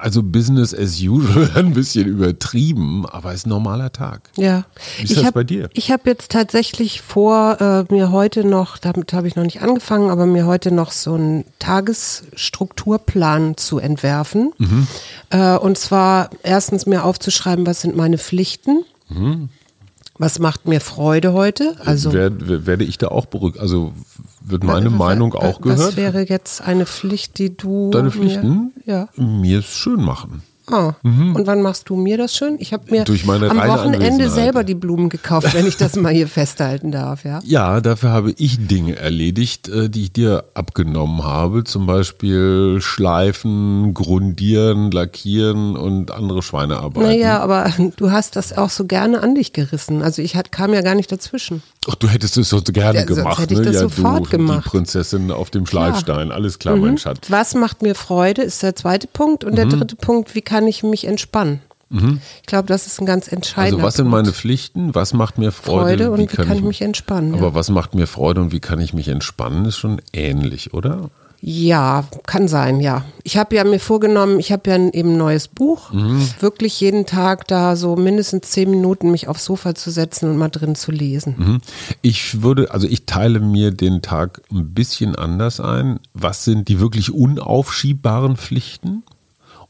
also 0.00 0.22
Business 0.22 0.74
as 0.74 1.00
usual, 1.00 1.50
ein 1.54 1.72
bisschen 1.72 2.06
übertrieben, 2.06 3.06
aber 3.06 3.30
es 3.30 3.38
ist 3.38 3.46
ein 3.46 3.50
normaler 3.50 3.92
Tag. 3.92 4.30
Ja. 4.36 4.64
Wie 4.96 5.04
ist 5.04 5.10
ich 5.10 5.16
das 5.16 5.26
hab, 5.26 5.34
bei 5.34 5.44
dir? 5.44 5.70
Ich 5.72 5.90
habe 5.90 6.02
jetzt 6.06 6.30
tatsächlich 6.32 7.00
vor, 7.00 7.60
äh, 7.60 7.92
mir 7.92 8.10
heute 8.12 8.44
noch, 8.44 8.78
damit 8.78 9.12
habe 9.12 9.28
ich 9.28 9.36
noch 9.36 9.44
nicht 9.44 9.62
angefangen, 9.62 10.10
aber 10.10 10.26
mir 10.26 10.46
heute 10.46 10.70
noch 10.70 10.92
so 10.92 11.14
einen 11.14 11.44
Tagesstrukturplan 11.58 13.56
zu 13.56 13.78
entwerfen. 13.78 14.52
Mhm. 14.58 14.86
Äh, 15.30 15.56
und 15.56 15.78
zwar 15.78 16.30
erstens 16.42 16.86
mir 16.86 17.04
aufzuschreiben, 17.04 17.66
was 17.66 17.80
sind 17.80 17.96
meine 17.96 18.18
Pflichten. 18.18 18.84
Mhm. 19.08 19.48
Was 20.18 20.38
macht 20.40 20.66
mir 20.66 20.80
Freude 20.80 21.32
heute? 21.32 21.76
Also 21.84 22.12
Werde, 22.12 22.66
werde 22.66 22.84
ich 22.84 22.98
da 22.98 23.08
auch 23.08 23.26
berückt? 23.26 23.58
Also 23.58 23.92
wird 24.40 24.64
meine 24.64 24.90
wa- 24.92 24.96
Meinung 24.96 25.34
auch 25.34 25.60
gehört? 25.60 25.78
Was 25.80 25.96
wäre 25.96 26.22
jetzt 26.28 26.60
eine 26.62 26.86
Pflicht, 26.86 27.38
die 27.38 27.56
du 27.56 27.90
Deine 27.90 28.06
mir- 28.06 28.10
Pflichten? 28.10 28.72
Ja. 28.84 29.08
Mir 29.16 29.60
es 29.60 29.66
schön 29.66 30.02
machen. 30.02 30.42
Ah, 30.70 30.94
und 31.02 31.46
wann 31.46 31.62
machst 31.62 31.88
du 31.88 31.96
mir 31.96 32.16
das 32.18 32.34
schön? 32.36 32.56
Ich 32.58 32.72
habe 32.72 32.84
mir 32.90 33.04
Mhm. 33.08 33.50
Am 33.50 33.68
Wochenende 33.68 34.28
selber 34.30 34.64
die 34.64 34.74
Blumen 34.74 35.08
gekauft, 35.08 35.54
wenn 35.54 35.66
ich 35.66 35.76
das 35.76 35.96
mal 35.96 36.12
hier 36.12 36.28
festhalten 36.28 36.90
darf, 36.92 37.24
ja. 37.24 37.40
Ja, 37.44 37.80
dafür 37.80 38.10
habe 38.10 38.32
ich 38.36 38.66
Dinge 38.66 38.96
erledigt, 38.96 39.68
äh, 39.68 39.88
die 39.88 40.04
ich 40.04 40.12
dir 40.12 40.44
abgenommen 40.54 41.24
habe. 41.24 41.64
Zum 41.64 41.86
Beispiel 41.86 42.80
Schleifen, 42.80 43.94
Grundieren, 43.94 44.90
Lackieren 44.90 45.76
und 45.76 46.10
andere 46.10 46.42
Schweinearbeiten. 46.42 47.08
Naja, 47.08 47.40
aber 47.40 47.72
du 47.96 48.10
hast 48.10 48.36
das 48.36 48.56
auch 48.56 48.70
so 48.70 48.84
gerne 48.84 49.22
an 49.22 49.34
dich 49.34 49.52
gerissen. 49.52 50.02
Also 50.02 50.22
ich 50.22 50.36
kam 50.50 50.74
ja 50.74 50.82
gar 50.82 50.94
nicht 50.94 51.10
dazwischen. 51.10 51.62
Ach, 51.90 51.94
du 51.94 52.08
hättest 52.08 52.36
es 52.36 52.48
so 52.50 52.60
gerne 52.62 53.00
Ja, 53.00 53.04
gemacht, 53.04 53.38
hätte 53.38 53.54
ich 53.54 53.60
ne? 53.60 53.66
das 53.66 53.74
ja, 53.76 53.80
sofort 53.82 54.26
du, 54.26 54.30
gemacht. 54.36 54.66
Die 54.66 54.68
Prinzessin 54.70 55.30
auf 55.30 55.50
dem 55.50 55.66
Schleifstein. 55.66 56.30
Alles 56.32 56.58
klar, 56.58 56.76
Mhm. 56.76 56.82
mein 56.82 56.98
Schatz. 56.98 57.30
Was 57.30 57.54
macht 57.54 57.82
mir 57.82 57.94
Freude, 57.94 58.42
ist 58.42 58.62
der 58.62 58.74
zweite 58.76 59.06
Punkt. 59.06 59.44
Und 59.44 59.56
der 59.56 59.66
Mhm. 59.66 59.70
dritte 59.70 59.96
Punkt, 59.96 60.34
wie 60.34 60.42
kann 60.42 60.66
ich 60.66 60.82
mich 60.82 61.06
entspannen? 61.06 61.60
Ich 61.90 62.46
glaube, 62.46 62.68
das 62.68 62.86
ist 62.86 63.00
ein 63.00 63.06
ganz 63.06 63.28
entscheidender 63.32 63.76
Also 63.78 63.86
was 63.86 63.94
sind 63.94 64.10
Punkt. 64.10 64.24
meine 64.24 64.32
Pflichten? 64.34 64.94
Was 64.94 65.14
macht 65.14 65.38
mir 65.38 65.52
Freude? 65.52 66.04
Freude 66.04 66.10
und 66.10 66.18
wie 66.20 66.26
kann 66.26 66.52
ich 66.54 66.60
mich 66.62 66.82
entspannen, 66.82 67.32
ja. 67.32 67.38
Aber 67.40 67.54
was 67.54 67.70
macht 67.70 67.94
mir 67.94 68.06
Freude 68.06 68.42
und 68.42 68.52
wie 68.52 68.60
kann 68.60 68.78
ich 68.78 68.92
mich 68.92 69.08
entspannen, 69.08 69.64
ist 69.64 69.78
schon 69.78 69.98
ähnlich, 70.12 70.74
oder? 70.74 71.08
Ja, 71.40 72.04
kann 72.26 72.48
sein, 72.48 72.80
ja. 72.80 73.04
Ich 73.22 73.36
habe 73.36 73.54
ja 73.54 73.62
mir 73.62 73.78
vorgenommen, 73.78 74.40
ich 74.40 74.50
habe 74.50 74.70
ja 74.70 74.74
ein 74.74 74.90
eben 74.92 75.16
neues 75.16 75.46
Buch, 75.46 75.92
Mhm. 75.92 76.28
wirklich 76.40 76.80
jeden 76.80 77.06
Tag 77.06 77.46
da 77.46 77.76
so 77.76 77.94
mindestens 77.94 78.50
zehn 78.50 78.70
Minuten 78.70 79.10
mich 79.12 79.28
aufs 79.28 79.44
Sofa 79.44 79.74
zu 79.76 79.90
setzen 79.92 80.28
und 80.30 80.36
mal 80.36 80.48
drin 80.48 80.74
zu 80.74 80.90
lesen. 80.90 81.34
Mhm. 81.38 81.60
Ich 82.02 82.42
würde, 82.42 82.72
also 82.72 82.88
ich 82.88 83.06
teile 83.06 83.38
mir 83.38 83.70
den 83.70 84.02
Tag 84.02 84.42
ein 84.50 84.74
bisschen 84.74 85.14
anders 85.14 85.60
ein. 85.60 86.00
Was 86.12 86.44
sind 86.44 86.68
die 86.68 86.80
wirklich 86.80 87.12
unaufschiebbaren 87.12 88.36
Pflichten? 88.36 89.04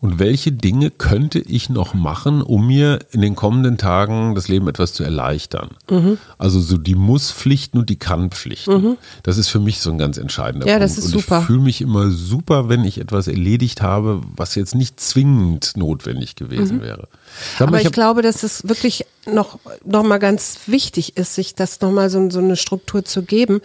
Und 0.01 0.21
welche 0.21 0.53
Dinge 0.53 0.91
könnte 0.91 1.41
ich 1.41 1.71
noch 1.71 1.93
machen, 1.93 2.41
um 2.41 2.69
mir 2.69 3.01
in 3.11 3.21
den 3.21 3.35
kommenden 3.35 3.79
Tagen 3.79 4.37
das 4.37 4.47
Leben 4.47 4.69
etwas 4.69 4.93
zu 4.93 5.03
erleichtern? 5.03 5.71
Mhm. 5.91 6.19
Also 6.39 6.61
so 6.61 6.79
die 6.79 6.95
Muss-Pflichten 6.95 7.79
und 7.79 7.91
die 7.91 7.99
Kann-Pflichten. 7.99 8.97
Das 9.25 9.39
ist 9.39 9.49
für 9.49 9.59
mich 9.59 9.81
so 9.81 9.91
ein 9.91 9.99
ganz 9.99 10.17
entscheidender 10.17 10.69
Ja, 10.69 10.75
Punkt. 10.75 10.85
das 10.85 10.99
ist 10.99 11.07
und 11.07 11.21
super. 11.23 11.41
ich 11.41 11.47
fühle 11.47 11.63
mich 11.63 11.81
immer 11.81 12.11
super, 12.13 12.69
wenn 12.69 12.85
ich 12.85 12.99
etwas 12.99 13.27
erledigt 13.27 13.83
habe, 13.83 14.21
was 14.37 14.55
jetzt 14.55 14.77
nicht 14.77 15.01
zwingend 15.01 15.73
notwendig 15.77 16.37
gewesen 16.37 16.81
wäre. 16.81 17.09
Mal. 17.59 17.69
Aber 17.69 17.79
ich, 17.81 17.87
hab- 17.87 17.93
glaube, 17.93 18.23
dass 18.23 18.43
es 18.43 18.69
wirklich 18.69 19.07
noch, 19.27 19.59
noch 19.85 20.03
mal 20.05 20.19
ganz 20.19 20.57
wichtig 20.67 21.17
ist, 21.19 21.35
sich 21.35 21.55
das 21.55 21.81
noch 21.83 21.91
mal 21.91 22.09
so, 22.09 22.31
so 22.31 22.39
eine 22.39 22.57
Struktur 22.57 23.05
zu 23.05 23.23
geben, 23.23 23.61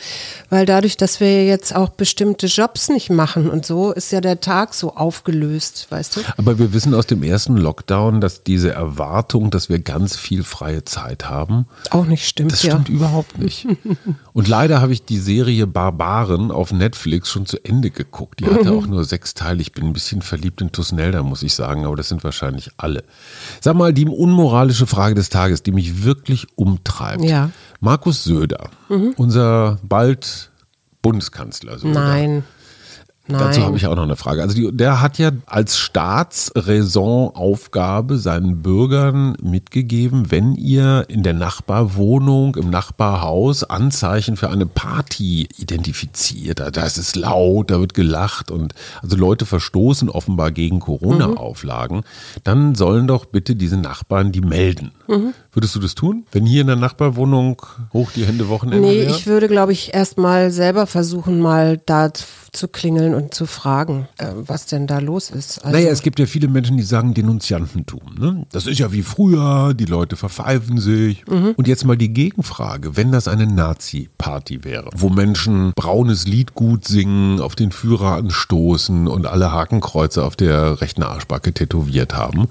weil 0.49 0.65
dadurch, 0.65 0.97
dass 0.97 1.19
wir 1.21 1.45
jetzt 1.45 1.73
auch 1.73 1.89
bestimmte 1.89 2.47
Jobs 2.47 2.89
nicht 2.89 3.09
machen 3.09 3.49
und 3.49 3.65
so, 3.65 3.93
ist 3.93 4.11
ja 4.11 4.19
der 4.19 4.41
Tag 4.41 4.73
so 4.73 4.95
aufgelöst, 4.95 5.87
weißt 5.89 6.17
du? 6.17 6.21
Aber 6.37 6.59
wir 6.59 6.73
wissen 6.73 6.93
aus 6.93 7.07
dem 7.07 7.23
ersten 7.23 7.55
Lockdown, 7.57 8.19
dass 8.19 8.43
diese 8.43 8.71
Erwartung, 8.71 9.51
dass 9.51 9.69
wir 9.69 9.79
ganz 9.79 10.17
viel 10.17 10.43
freie 10.43 10.83
Zeit 10.83 11.29
haben, 11.29 11.65
Auch 11.91 12.05
nicht 12.05 12.27
stimmt, 12.27 12.51
das 12.51 12.63
ja. 12.63 12.71
stimmt 12.71 12.89
überhaupt 12.89 13.37
nicht. 13.37 13.65
Und 14.33 14.47
leider 14.47 14.81
habe 14.81 14.93
ich 14.93 15.05
die 15.05 15.19
Serie 15.19 15.67
Barbaren 15.67 16.49
auf 16.49 16.73
Netflix 16.73 17.29
schon 17.29 17.45
zu 17.45 17.63
Ende 17.63 17.91
geguckt. 17.91 18.39
Die 18.39 18.45
hatte 18.45 18.71
auch 18.71 18.87
nur 18.87 19.05
sechs 19.05 19.35
Teile. 19.35 19.61
Ich 19.61 19.71
bin 19.71 19.85
ein 19.85 19.93
bisschen 19.93 20.23
verliebt 20.23 20.59
in 20.59 20.71
Tusnelda, 20.71 21.21
muss 21.21 21.43
ich 21.43 21.53
sagen, 21.53 21.85
aber 21.85 21.95
das 21.95 22.09
sind 22.09 22.23
wahrscheinlich 22.23 22.71
alle. 22.77 23.03
Sag 23.61 23.75
mal, 23.75 23.93
die 23.93 24.07
unmoralische 24.07 24.87
Frage 24.87 25.13
des 25.13 25.29
Tages, 25.29 25.61
die 25.61 25.71
mich 25.71 26.03
wirklich 26.03 26.47
umtreibt. 26.55 27.23
Ja. 27.23 27.51
Markus 27.79 28.23
Söder, 28.23 28.69
unser 29.17 29.77
bald 29.83 30.49
Bundeskanzler 31.03 31.77
Söder. 31.77 31.93
Nein. 31.93 32.43
Nein. 33.25 33.39
Dazu 33.39 33.63
habe 33.63 33.77
ich 33.77 33.87
auch 33.87 33.95
noch 33.95 34.03
eine 34.03 34.17
Frage. 34.17 34.41
Also 34.41 34.53
die, 34.53 34.69
der 34.75 34.99
hat 34.99 35.17
ja 35.17 35.31
als 35.45 35.77
Staatsräsonaufgabe 35.77 38.17
seinen 38.17 38.61
Bürgern 38.61 39.37
mitgegeben, 39.41 40.29
wenn 40.29 40.55
ihr 40.55 41.05
in 41.07 41.23
der 41.23 41.31
Nachbarwohnung, 41.33 42.57
im 42.57 42.69
Nachbarhaus 42.69 43.63
Anzeichen 43.63 44.35
für 44.35 44.49
eine 44.49 44.65
Party 44.65 45.47
identifiziert, 45.57 46.59
da, 46.59 46.67
ist 46.83 46.97
es 46.97 47.15
laut, 47.15 47.71
da 47.71 47.79
wird 47.79 47.93
gelacht 47.93 48.51
und 48.51 48.73
also 49.01 49.15
Leute 49.15 49.45
verstoßen 49.45 50.09
offenbar 50.09 50.51
gegen 50.51 50.81
Corona-Auflagen, 50.81 52.01
dann 52.43 52.75
sollen 52.75 53.07
doch 53.07 53.23
bitte 53.23 53.55
diese 53.55 53.77
Nachbarn 53.77 54.33
die 54.33 54.41
melden. 54.41 54.91
Würdest 55.53 55.73
du 55.75 55.79
das 55.79 55.95
tun? 55.95 56.25
Wenn 56.31 56.45
hier 56.45 56.59
in 56.61 56.67
der 56.67 56.75
Nachbarwohnung 56.75 57.61
hoch 57.93 58.11
die 58.13 58.25
Hände 58.25 58.49
Wochenende 58.49 58.85
Nee, 58.85 58.99
wäre? 59.01 59.11
ich 59.11 59.27
würde, 59.27 59.47
glaube 59.47 59.71
ich, 59.71 59.93
erst 59.93 60.17
mal 60.17 60.51
selber 60.51 60.87
versuchen, 60.87 61.39
mal 61.39 61.79
da 61.85 62.11
zu 62.13 62.67
klingeln 62.67 63.12
und 63.13 63.33
zu 63.33 63.45
fragen, 63.45 64.07
äh, 64.17 64.27
was 64.35 64.65
denn 64.65 64.87
da 64.87 64.99
los 64.99 65.29
ist. 65.29 65.59
Also, 65.63 65.77
Naja, 65.77 65.89
es 65.89 66.01
gibt 66.01 66.19
ja 66.19 66.25
viele 66.25 66.47
Menschen, 66.47 66.77
die 66.77 66.83
sagen 66.83 67.13
Denunziantentum. 67.13 68.01
Ne? 68.19 68.45
Das 68.51 68.67
ist 68.67 68.79
ja 68.79 68.91
wie 68.91 69.03
früher, 69.03 69.73
die 69.73 69.85
Leute 69.85 70.15
verpfeifen 70.15 70.79
sich. 70.79 71.25
Und 71.27 71.67
jetzt 71.67 71.85
mal 71.85 71.97
die 71.97 72.13
Gegenfrage, 72.13 72.95
wenn 72.97 73.11
das 73.11 73.27
eine 73.27 73.47
Nazi-Party 73.47 74.63
wäre, 74.63 74.89
wo 74.95 75.09
Menschen 75.09 75.71
braunes 75.75 76.27
Liedgut 76.27 76.85
singen, 76.85 77.39
auf 77.39 77.55
den 77.55 77.71
Führer 77.71 78.15
anstoßen 78.15 79.07
und 79.07 79.25
alle 79.25 79.51
Hakenkreuze 79.51 80.23
auf 80.23 80.35
der 80.35 80.81
rechten 80.81 81.03
Arschbacke 81.03 81.53
tätowiert 81.53 82.15
haben, 82.15 82.47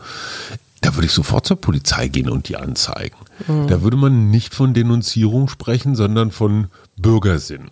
da 0.81 0.95
würde 0.97 1.07
ich 1.07 1.13
sofort 1.13 1.47
zur 1.47 1.61
Polizei 1.61 2.09
gehen 2.09 2.29
und 2.29 2.49
die 2.49 2.57
anzeigen. 2.57 3.17
Da 3.47 3.83
würde 3.83 3.97
man 3.97 4.31
nicht 4.31 4.55
von 4.55 4.75
Denunzierung 4.75 5.49
sprechen, 5.49 5.95
sondern 5.95 6.31
von 6.31 6.67
Bürgersinn. 6.97 7.71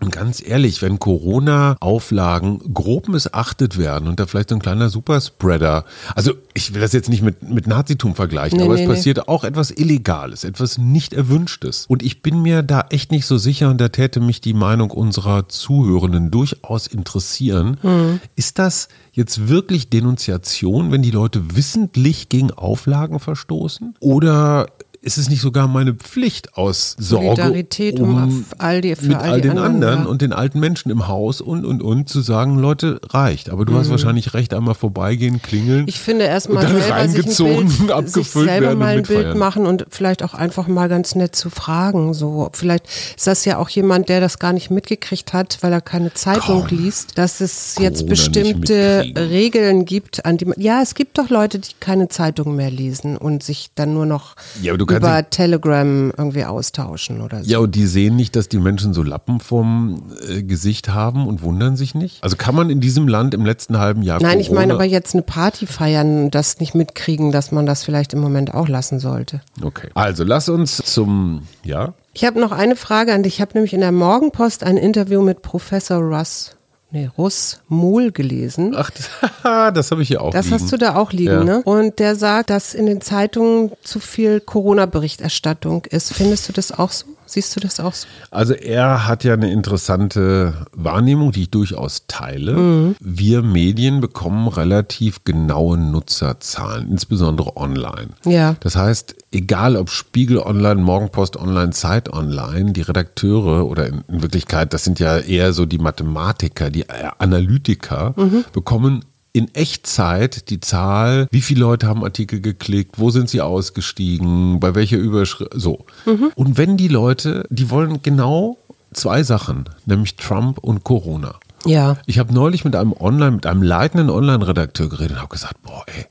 Und 0.00 0.12
ganz 0.12 0.42
ehrlich, 0.46 0.80
wenn 0.82 0.98
Corona-Auflagen 0.98 2.72
grob 2.72 3.08
missachtet 3.08 3.78
werden 3.78 4.08
und 4.08 4.20
da 4.20 4.26
vielleicht 4.26 4.50
so 4.50 4.54
ein 4.54 4.62
kleiner 4.62 4.88
Superspreader, 4.88 5.84
also 6.14 6.32
ich 6.54 6.74
will 6.74 6.80
das 6.80 6.92
jetzt 6.92 7.08
nicht 7.08 7.22
mit, 7.22 7.42
mit 7.42 7.66
Nazitum 7.66 8.14
vergleichen, 8.14 8.58
Nee, 8.58 8.64
aber 8.64 8.74
nee, 8.74 8.82
es 8.82 8.88
nee. 8.88 8.94
passiert 8.94 9.28
auch 9.28 9.44
etwas 9.44 9.70
Illegales, 9.70 10.44
etwas 10.44 10.78
nicht 10.78 11.12
Erwünschtes. 11.12 11.86
Und 11.88 12.02
ich 12.02 12.22
bin 12.22 12.42
mir 12.42 12.62
da 12.62 12.86
echt 12.90 13.10
nicht 13.10 13.26
so 13.26 13.38
sicher 13.38 13.70
und 13.70 13.80
da 13.80 13.88
täte 13.88 14.20
mich 14.20 14.40
die 14.40 14.54
Meinung 14.54 14.90
unserer 14.90 15.48
Zuhörenden 15.48 16.30
durchaus 16.30 16.86
interessieren. 16.86 17.78
Hm. 17.82 18.20
Ist 18.36 18.58
das 18.58 18.88
jetzt 19.12 19.48
wirklich 19.48 19.90
Denunziation, 19.90 20.92
wenn 20.92 21.02
die 21.02 21.10
Leute 21.10 21.56
wissentlich 21.56 22.28
gegen 22.28 22.50
Auflagen 22.50 23.18
verstoßen? 23.18 23.94
Oder 24.00 24.66
ist 25.02 25.16
es 25.16 25.30
nicht 25.30 25.40
sogar 25.40 25.66
meine 25.66 25.94
Pflicht 25.94 26.56
aus 26.56 26.94
Sorge 26.98 27.26
Solidarität 27.28 28.00
um 28.00 28.44
all 28.58 28.80
die- 28.82 28.94
mit 29.00 29.14
all 29.16 29.30
all 29.30 29.40
den 29.40 29.52
anderen, 29.52 29.74
anderen 29.74 30.00
ja. 30.04 30.06
und 30.06 30.20
den 30.22 30.32
alten 30.32 30.60
Menschen 30.60 30.90
im 30.90 31.08
Haus 31.08 31.40
und 31.40 31.64
und 31.64 31.82
und 31.82 32.08
zu 32.08 32.20
sagen, 32.20 32.58
Leute, 32.58 33.00
reicht. 33.08 33.48
Aber 33.50 33.64
du 33.64 33.74
hast 33.74 33.90
wahrscheinlich 33.90 34.34
recht, 34.34 34.52
einmal 34.52 34.74
vorbeigehen, 34.74 35.40
klingeln. 35.40 35.82
Mhm. 35.82 35.88
Ich 35.88 36.00
finde 36.00 36.26
erstmal 36.26 36.64
selber 36.66 36.80
sich 36.82 36.92
ein 36.92 37.00
reingezogen, 37.10 37.54
Bild, 37.68 37.70
sich 37.70 37.92
abgefüllt 37.94 38.48
selber 38.48 38.66
werden 38.66 38.72
und 38.74 38.78
mal 38.78 38.96
ein 38.98 39.02
Bild 39.04 39.36
machen 39.36 39.66
und 39.66 39.86
vielleicht 39.90 40.22
auch 40.22 40.34
einfach 40.34 40.68
mal 40.68 40.88
ganz 40.88 41.14
nett 41.14 41.34
zu 41.34 41.48
fragen. 41.48 42.12
So, 42.12 42.50
vielleicht 42.52 42.86
ist 43.16 43.26
das 43.26 43.44
ja 43.46 43.56
auch 43.58 43.68
jemand, 43.70 44.08
der 44.08 44.20
das 44.20 44.38
gar 44.38 44.52
nicht 44.52 44.70
mitgekriegt 44.70 45.32
hat, 45.32 45.58
weil 45.62 45.72
er 45.72 45.80
keine 45.80 46.12
Zeitung 46.12 46.66
Komm. 46.68 46.78
liest, 46.78 47.16
dass 47.16 47.40
es 47.40 47.76
jetzt 47.78 48.00
Corona 48.00 48.10
bestimmte. 48.10 49.04
Regeln 49.16 49.84
gibt, 49.84 50.24
an 50.26 50.36
die 50.36 50.44
man, 50.44 50.54
ja, 50.58 50.82
es 50.82 50.94
gibt 50.94 51.16
doch 51.18 51.30
Leute, 51.30 51.58
die 51.58 51.70
keine 51.80 52.08
Zeitung 52.08 52.56
mehr 52.56 52.70
lesen 52.70 53.16
und 53.16 53.42
sich 53.42 53.70
dann 53.74 53.94
nur 53.94 54.06
noch 54.06 54.34
Ja, 54.60 54.72
aber 54.72 54.78
du 54.78 54.86
über 54.96 55.28
Telegram 55.30 56.12
irgendwie 56.16 56.44
austauschen 56.44 57.20
oder 57.20 57.42
so. 57.42 57.50
ja, 57.50 57.58
und 57.58 57.74
die 57.74 57.86
sehen 57.86 58.16
nicht, 58.16 58.36
dass 58.36 58.48
die 58.48 58.58
Menschen 58.58 58.94
so 58.94 59.02
Lappen 59.02 59.40
vom 59.40 60.02
äh, 60.28 60.42
Gesicht 60.42 60.90
haben 60.90 61.26
und 61.26 61.42
wundern 61.42 61.76
sich 61.76 61.94
nicht. 61.94 62.22
Also 62.22 62.36
kann 62.36 62.54
man 62.54 62.70
in 62.70 62.80
diesem 62.80 63.08
Land 63.08 63.34
im 63.34 63.44
letzten 63.44 63.78
halben 63.78 64.02
Jahr 64.02 64.20
Nein, 64.22 64.40
ich 64.40 64.50
meine 64.50 64.68
Corona- 64.68 64.74
aber 64.74 64.84
jetzt 64.84 65.14
eine 65.14 65.22
Party 65.22 65.66
feiern, 65.66 66.24
und 66.24 66.34
das 66.34 66.60
nicht 66.60 66.74
mitkriegen, 66.74 67.32
dass 67.32 67.52
man 67.52 67.66
das 67.66 67.84
vielleicht 67.84 68.12
im 68.12 68.20
Moment 68.20 68.54
auch 68.54 68.68
lassen 68.68 69.00
sollte. 69.00 69.40
Okay. 69.62 69.88
Also 69.94 70.24
lass 70.24 70.48
uns 70.48 70.76
zum 70.76 71.42
ja. 71.64 71.94
Ich 72.12 72.24
habe 72.24 72.40
noch 72.40 72.52
eine 72.52 72.76
Frage 72.76 73.12
an 73.12 73.22
dich. 73.22 73.34
Ich 73.34 73.40
habe 73.40 73.52
nämlich 73.54 73.72
in 73.72 73.80
der 73.80 73.92
Morgenpost 73.92 74.64
ein 74.64 74.76
Interview 74.76 75.22
mit 75.22 75.42
Professor 75.42 75.98
Russ, 75.98 76.56
nee, 76.90 77.08
Russ 77.18 77.60
Mohl 77.68 78.12
gelesen. 78.12 78.74
Ach, 78.76 78.90
das, 78.90 79.08
das 79.74 79.90
habe 79.90 80.02
ich 80.02 80.08
hier 80.08 80.22
auch. 80.22 80.30
Das 80.30 80.46
liegen. 80.46 80.54
hast 80.60 80.72
du 80.72 80.76
da 80.76 80.96
auch 80.96 81.12
liegen, 81.12 81.30
Ja. 81.32 81.44
ne? 81.44 81.62
Und 81.64 81.98
der 81.98 82.16
sagt, 82.16 82.50
dass 82.50 82.74
in 82.74 82.86
den 82.86 83.00
Zeitungen 83.00 83.72
zu 83.82 84.00
viel 84.00 84.40
Corona-Berichterstattung 84.40 85.84
ist. 85.86 86.12
Findest 86.12 86.48
du 86.48 86.52
das 86.52 86.72
auch 86.72 86.90
so? 86.90 87.06
Siehst 87.30 87.54
du 87.54 87.60
das 87.60 87.78
auch 87.78 87.94
so? 87.94 88.08
Also 88.32 88.54
er 88.54 89.06
hat 89.06 89.22
ja 89.22 89.34
eine 89.34 89.52
interessante 89.52 90.66
Wahrnehmung, 90.72 91.30
die 91.30 91.42
ich 91.42 91.50
durchaus 91.50 92.06
teile. 92.08 92.54
Mhm. 92.54 92.96
Wir 92.98 93.42
Medien 93.42 94.00
bekommen 94.00 94.48
relativ 94.48 95.22
genaue 95.22 95.78
Nutzerzahlen, 95.78 96.90
insbesondere 96.90 97.56
online. 97.56 98.08
Ja. 98.24 98.56
Das 98.58 98.74
heißt, 98.74 99.14
egal 99.30 99.76
ob 99.76 99.90
Spiegel 99.90 100.38
Online, 100.38 100.80
Morgenpost 100.80 101.36
Online, 101.36 101.70
Zeit 101.70 102.12
Online, 102.12 102.72
die 102.72 102.82
Redakteure 102.82 103.64
oder 103.64 103.86
in, 103.86 104.02
Wirklichkeit, 104.08 104.74
das 104.74 104.82
sind 104.82 104.98
ja 104.98 105.18
eher 105.18 105.52
so 105.52 105.66
die 105.66 105.78
Mathematiker, 105.78 106.68
die 106.70 106.82
äh, 106.82 107.10
Analytiker, 107.18 108.12
Mhm. 108.16 108.44
bekommen 108.52 109.04
in 109.32 109.54
Echtzeit 109.54 110.50
die 110.50 110.60
Zahl, 110.60 111.28
wie 111.30 111.40
viele 111.40 111.60
Leute 111.60 111.86
haben 111.86 112.04
Artikel 112.04 112.40
geklickt, 112.40 112.98
wo 112.98 113.10
sind 113.10 113.28
sie 113.28 113.40
ausgestiegen, 113.40 114.60
bei 114.60 114.74
welcher 114.74 114.96
Überschrift, 114.96 115.52
so. 115.54 115.84
Mhm. 116.06 116.32
Und 116.34 116.58
wenn 116.58 116.76
die 116.76 116.88
Leute, 116.88 117.46
die 117.50 117.70
wollen 117.70 118.02
genau 118.02 118.58
zwei 118.92 119.22
Sachen, 119.22 119.68
nämlich 119.86 120.16
Trump 120.16 120.58
und 120.58 120.84
Corona. 120.84 121.36
Ja. 121.66 121.98
Ich 122.06 122.18
habe 122.18 122.32
neulich 122.32 122.64
mit 122.64 122.74
einem 122.74 122.92
Online, 122.92 123.32
mit 123.32 123.46
einem 123.46 123.62
leitenden 123.62 124.10
Online-Redakteur 124.10 124.88
geredet 124.88 125.12
und 125.12 125.18
habe 125.18 125.28
gesagt, 125.28 125.62
boah, 125.62 125.84
ey, 125.86 126.06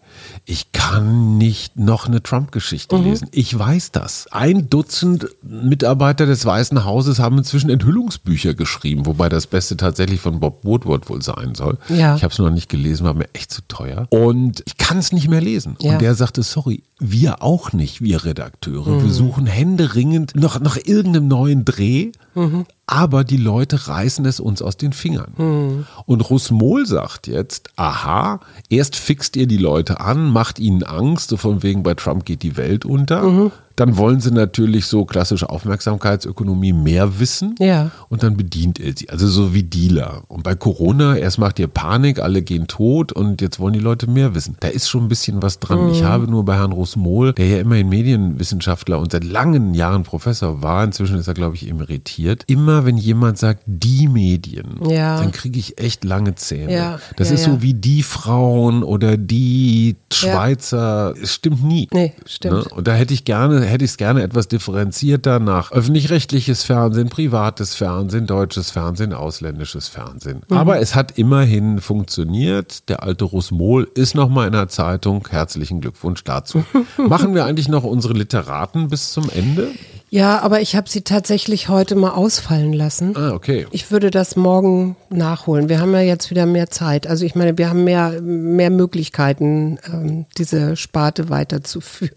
ich 0.46 0.72
kann 0.72 1.38
nicht 1.38 1.78
noch 1.78 2.08
eine 2.08 2.22
Trump-Geschichte 2.24 2.98
Mhm. 2.98 3.04
lesen. 3.04 3.28
Ich 3.32 3.58
weiß 3.58 3.92
das. 3.92 4.28
Ein 4.32 4.70
Dutzend 4.70 5.28
Mitarbeiter 5.44 6.26
des 6.26 6.46
Weißen 6.46 6.86
Hauses 6.86 7.20
haben 7.20 7.38
inzwischen 7.38 7.70
Enthüllungsbücher 7.70 8.54
geschrieben, 8.54 9.06
wobei 9.06 9.30
das 9.30 9.48
Beste 9.48 9.78
tatsächlich 9.78 10.20
von 10.22 10.40
Bob 10.40 10.64
Woodward 10.64 11.10
wohl 11.10 11.22
sein 11.22 11.56
soll. 11.56 11.78
Ja. 11.90 12.16
Ich 12.16 12.24
habe 12.24 12.32
es 12.32 12.40
noch 12.40 12.50
nicht 12.50 12.70
gelesen, 12.70 13.06
war 13.06 13.14
mir 13.14 13.30
echt 13.34 13.52
zu 13.52 13.62
teuer. 13.68 14.08
Und 14.10 14.64
ich 14.66 14.78
kann 14.78 14.98
es 14.98 15.12
nicht 15.12 15.28
mehr 15.30 15.42
lesen. 15.42 15.76
Ja. 15.82 15.94
Und 15.94 16.02
der 16.02 16.16
sagte, 16.16 16.44
sorry, 16.44 16.84
wir 17.00 17.42
auch 17.44 17.72
nicht, 17.74 18.02
wir 18.02 18.26
Redakteure. 18.26 18.90
Mhm. 18.90 19.04
Wir 19.04 19.12
suchen 19.12 19.46
händeringend 19.46 20.36
noch 20.36 20.60
nach 20.60 20.78
irgendeinem 20.78 21.28
neuen 21.28 21.66
Dreh. 21.66 22.12
Mhm. 22.36 22.66
Aber 22.86 23.24
die 23.24 23.38
Leute 23.38 23.88
reißen 23.88 24.26
es 24.26 24.40
uns 24.40 24.64
aus 24.64 24.76
den 24.76 24.94
Fingern. 24.94 25.32
Mhm. 25.38 25.86
Und 26.08 26.22
Rusmol 26.30 26.88
sagt 26.88 27.28
jetzt, 27.28 27.70
aha, 27.76 28.40
erst 28.70 28.96
fixt 28.96 29.36
ihr 29.36 29.46
die 29.46 29.58
Leute 29.58 30.00
an, 30.00 30.09
macht 30.16 30.60
ihnen 30.60 30.84
Angst, 30.84 31.30
so 31.30 31.38
von 31.38 31.64
wegen 31.64 31.84
bei 31.84 31.94
Trump 31.94 32.26
geht 32.26 32.44
die 32.44 32.58
Welt 32.58 32.86
unter. 32.86 33.24
Mhm. 33.24 33.52
Dann 33.80 33.96
wollen 33.98 34.20
sie 34.20 34.32
natürlich 34.32 34.86
so 34.88 35.06
klassische 35.06 35.50
Aufmerksamkeitsökonomie 35.50 36.74
mehr 36.74 37.20
wissen. 37.20 37.56
Ja. 37.60 37.92
Und 38.10 38.24
dann 38.24 38.36
bedient 38.36 38.80
er 38.80 38.94
sie. 38.96 39.10
Also 39.10 39.28
so 39.28 39.54
wie 39.54 39.64
Dealer. 39.64 40.24
Und 40.28 40.44
bei 40.44 40.54
Corona, 40.56 41.16
erst 41.16 41.38
macht 41.38 41.60
ihr 41.60 41.68
Panik, 41.68 42.20
alle 42.20 42.42
gehen 42.42 42.68
tot 42.68 43.12
und 43.14 43.42
jetzt 43.42 43.60
wollen 43.60 43.74
die 43.74 43.80
Leute 43.80 44.08
mehr 44.10 44.36
wissen. 44.36 44.58
Da 44.60 44.68
ist 44.68 44.90
schon 44.90 45.04
ein 45.04 45.08
bisschen 45.08 45.42
was 45.42 45.60
dran. 45.60 45.90
Ich 45.92 46.04
habe 46.04 46.28
nur 46.30 46.44
bei 46.44 46.56
Herrn 46.56 46.72
Rusmol, 46.74 47.34
der 47.34 47.48
ja 47.48 47.60
immerhin 47.60 47.88
Medienwissenschaftler 47.90 49.00
und 49.00 49.12
seit 49.12 49.24
langen 49.24 49.74
Jahren 49.74 50.04
Professor 50.04 50.62
war, 50.62 50.84
inzwischen 50.84 51.18
ist 51.18 51.28
er, 51.28 51.34
glaube 51.34 51.56
ich, 51.56 51.70
emeritiert, 51.70 52.44
immer 52.48 52.86
wenn 52.86 52.98
jemand 52.98 53.38
sagt, 53.38 53.64
die 53.66 54.08
Medien, 54.08 54.80
Ja. 54.90 55.20
dann 55.22 55.32
kriege 55.32 55.58
ich 55.58 55.78
echt 55.80 56.04
lange 56.04 56.36
Zähne. 56.36 56.74
Ja, 56.74 57.00
Das 57.16 57.32
ist 57.32 57.44
so 57.46 57.62
wie 57.62 57.74
die 57.74 58.04
Frauen 58.04 58.84
oder 58.84 59.16
die 59.18 59.96
Schweizer. 60.12 61.14
Es 61.22 61.34
stimmt 61.34 61.64
nie. 61.64 61.88
Nee, 61.94 62.14
stimmt. 62.26 62.54
Ne? 62.56 62.64
Und 62.76 62.88
da 62.88 62.94
hätte 62.94 63.14
ich 63.14 63.26
gerne, 63.26 63.62
hätte 63.70 63.86
ich 63.86 63.92
es 63.92 63.98
gerne 63.98 64.24
etwas 64.24 64.48
differenzierter 64.48 65.40
nach 65.40 65.72
öffentlich-rechtliches 65.72 66.64
Fernsehen, 66.64 67.10
privates 67.10 67.76
Fernsehen, 67.76 68.28
deutsches 68.28 68.72
Fernsehen, 68.72 69.14
ausländisches 69.14 69.88
Fernsehen. 69.88 70.42
Mhm. 70.50 70.58
Aber 70.58 70.80
es 70.80 70.96
hat 70.96 71.18
immerhin 71.18 71.80
funktioniert. 71.80 72.90
Der 72.90 73.04
alte 73.04 73.26
Rusmol 73.26 73.90
ist 73.94 74.16
noch 74.16 74.30
mal 74.30 74.48
in 74.48 74.54
der 74.54 74.68
Zeitung. 74.68 75.28
Herzlichen 75.30 75.82
Glückwunsch 75.82 76.24
dazu. 76.24 76.64
Machen 76.98 77.36
wir 77.36 77.46
eigentlich 77.46 77.70
noch 77.70 77.84
unsere 77.84 78.14
Literaten 78.14 78.90
bis 78.90 79.12
zum 79.12 79.30
Ende? 79.30 79.70
Ja, 80.12 80.40
aber 80.42 80.60
ich 80.62 80.76
habe 80.76 80.90
sie 80.90 81.02
tatsächlich 81.02 81.70
heute 81.70 81.96
mal 81.96 82.12
ausfallen 82.12 82.74
lassen. 82.74 83.16
Ah, 83.16 83.32
okay. 83.32 83.68
Ich 83.72 83.92
würde 83.92 84.10
das 84.10 84.36
morgen 84.36 84.96
nachholen. 85.10 85.70
Wir 85.70 85.80
haben 85.80 85.94
ja 85.94 86.02
jetzt 86.02 86.30
wieder 86.32 86.46
mehr 86.46 86.70
Zeit. 86.70 87.06
Also 87.06 87.26
ich 87.26 87.36
meine, 87.36 87.58
wir 87.58 87.70
haben 87.70 87.84
mehr, 87.84 88.20
mehr 88.22 88.72
Möglichkeiten, 88.72 89.78
ähm, 89.92 90.26
diese 90.38 90.76
Sparte 90.76 91.30
weiterzuführen. 91.30 92.16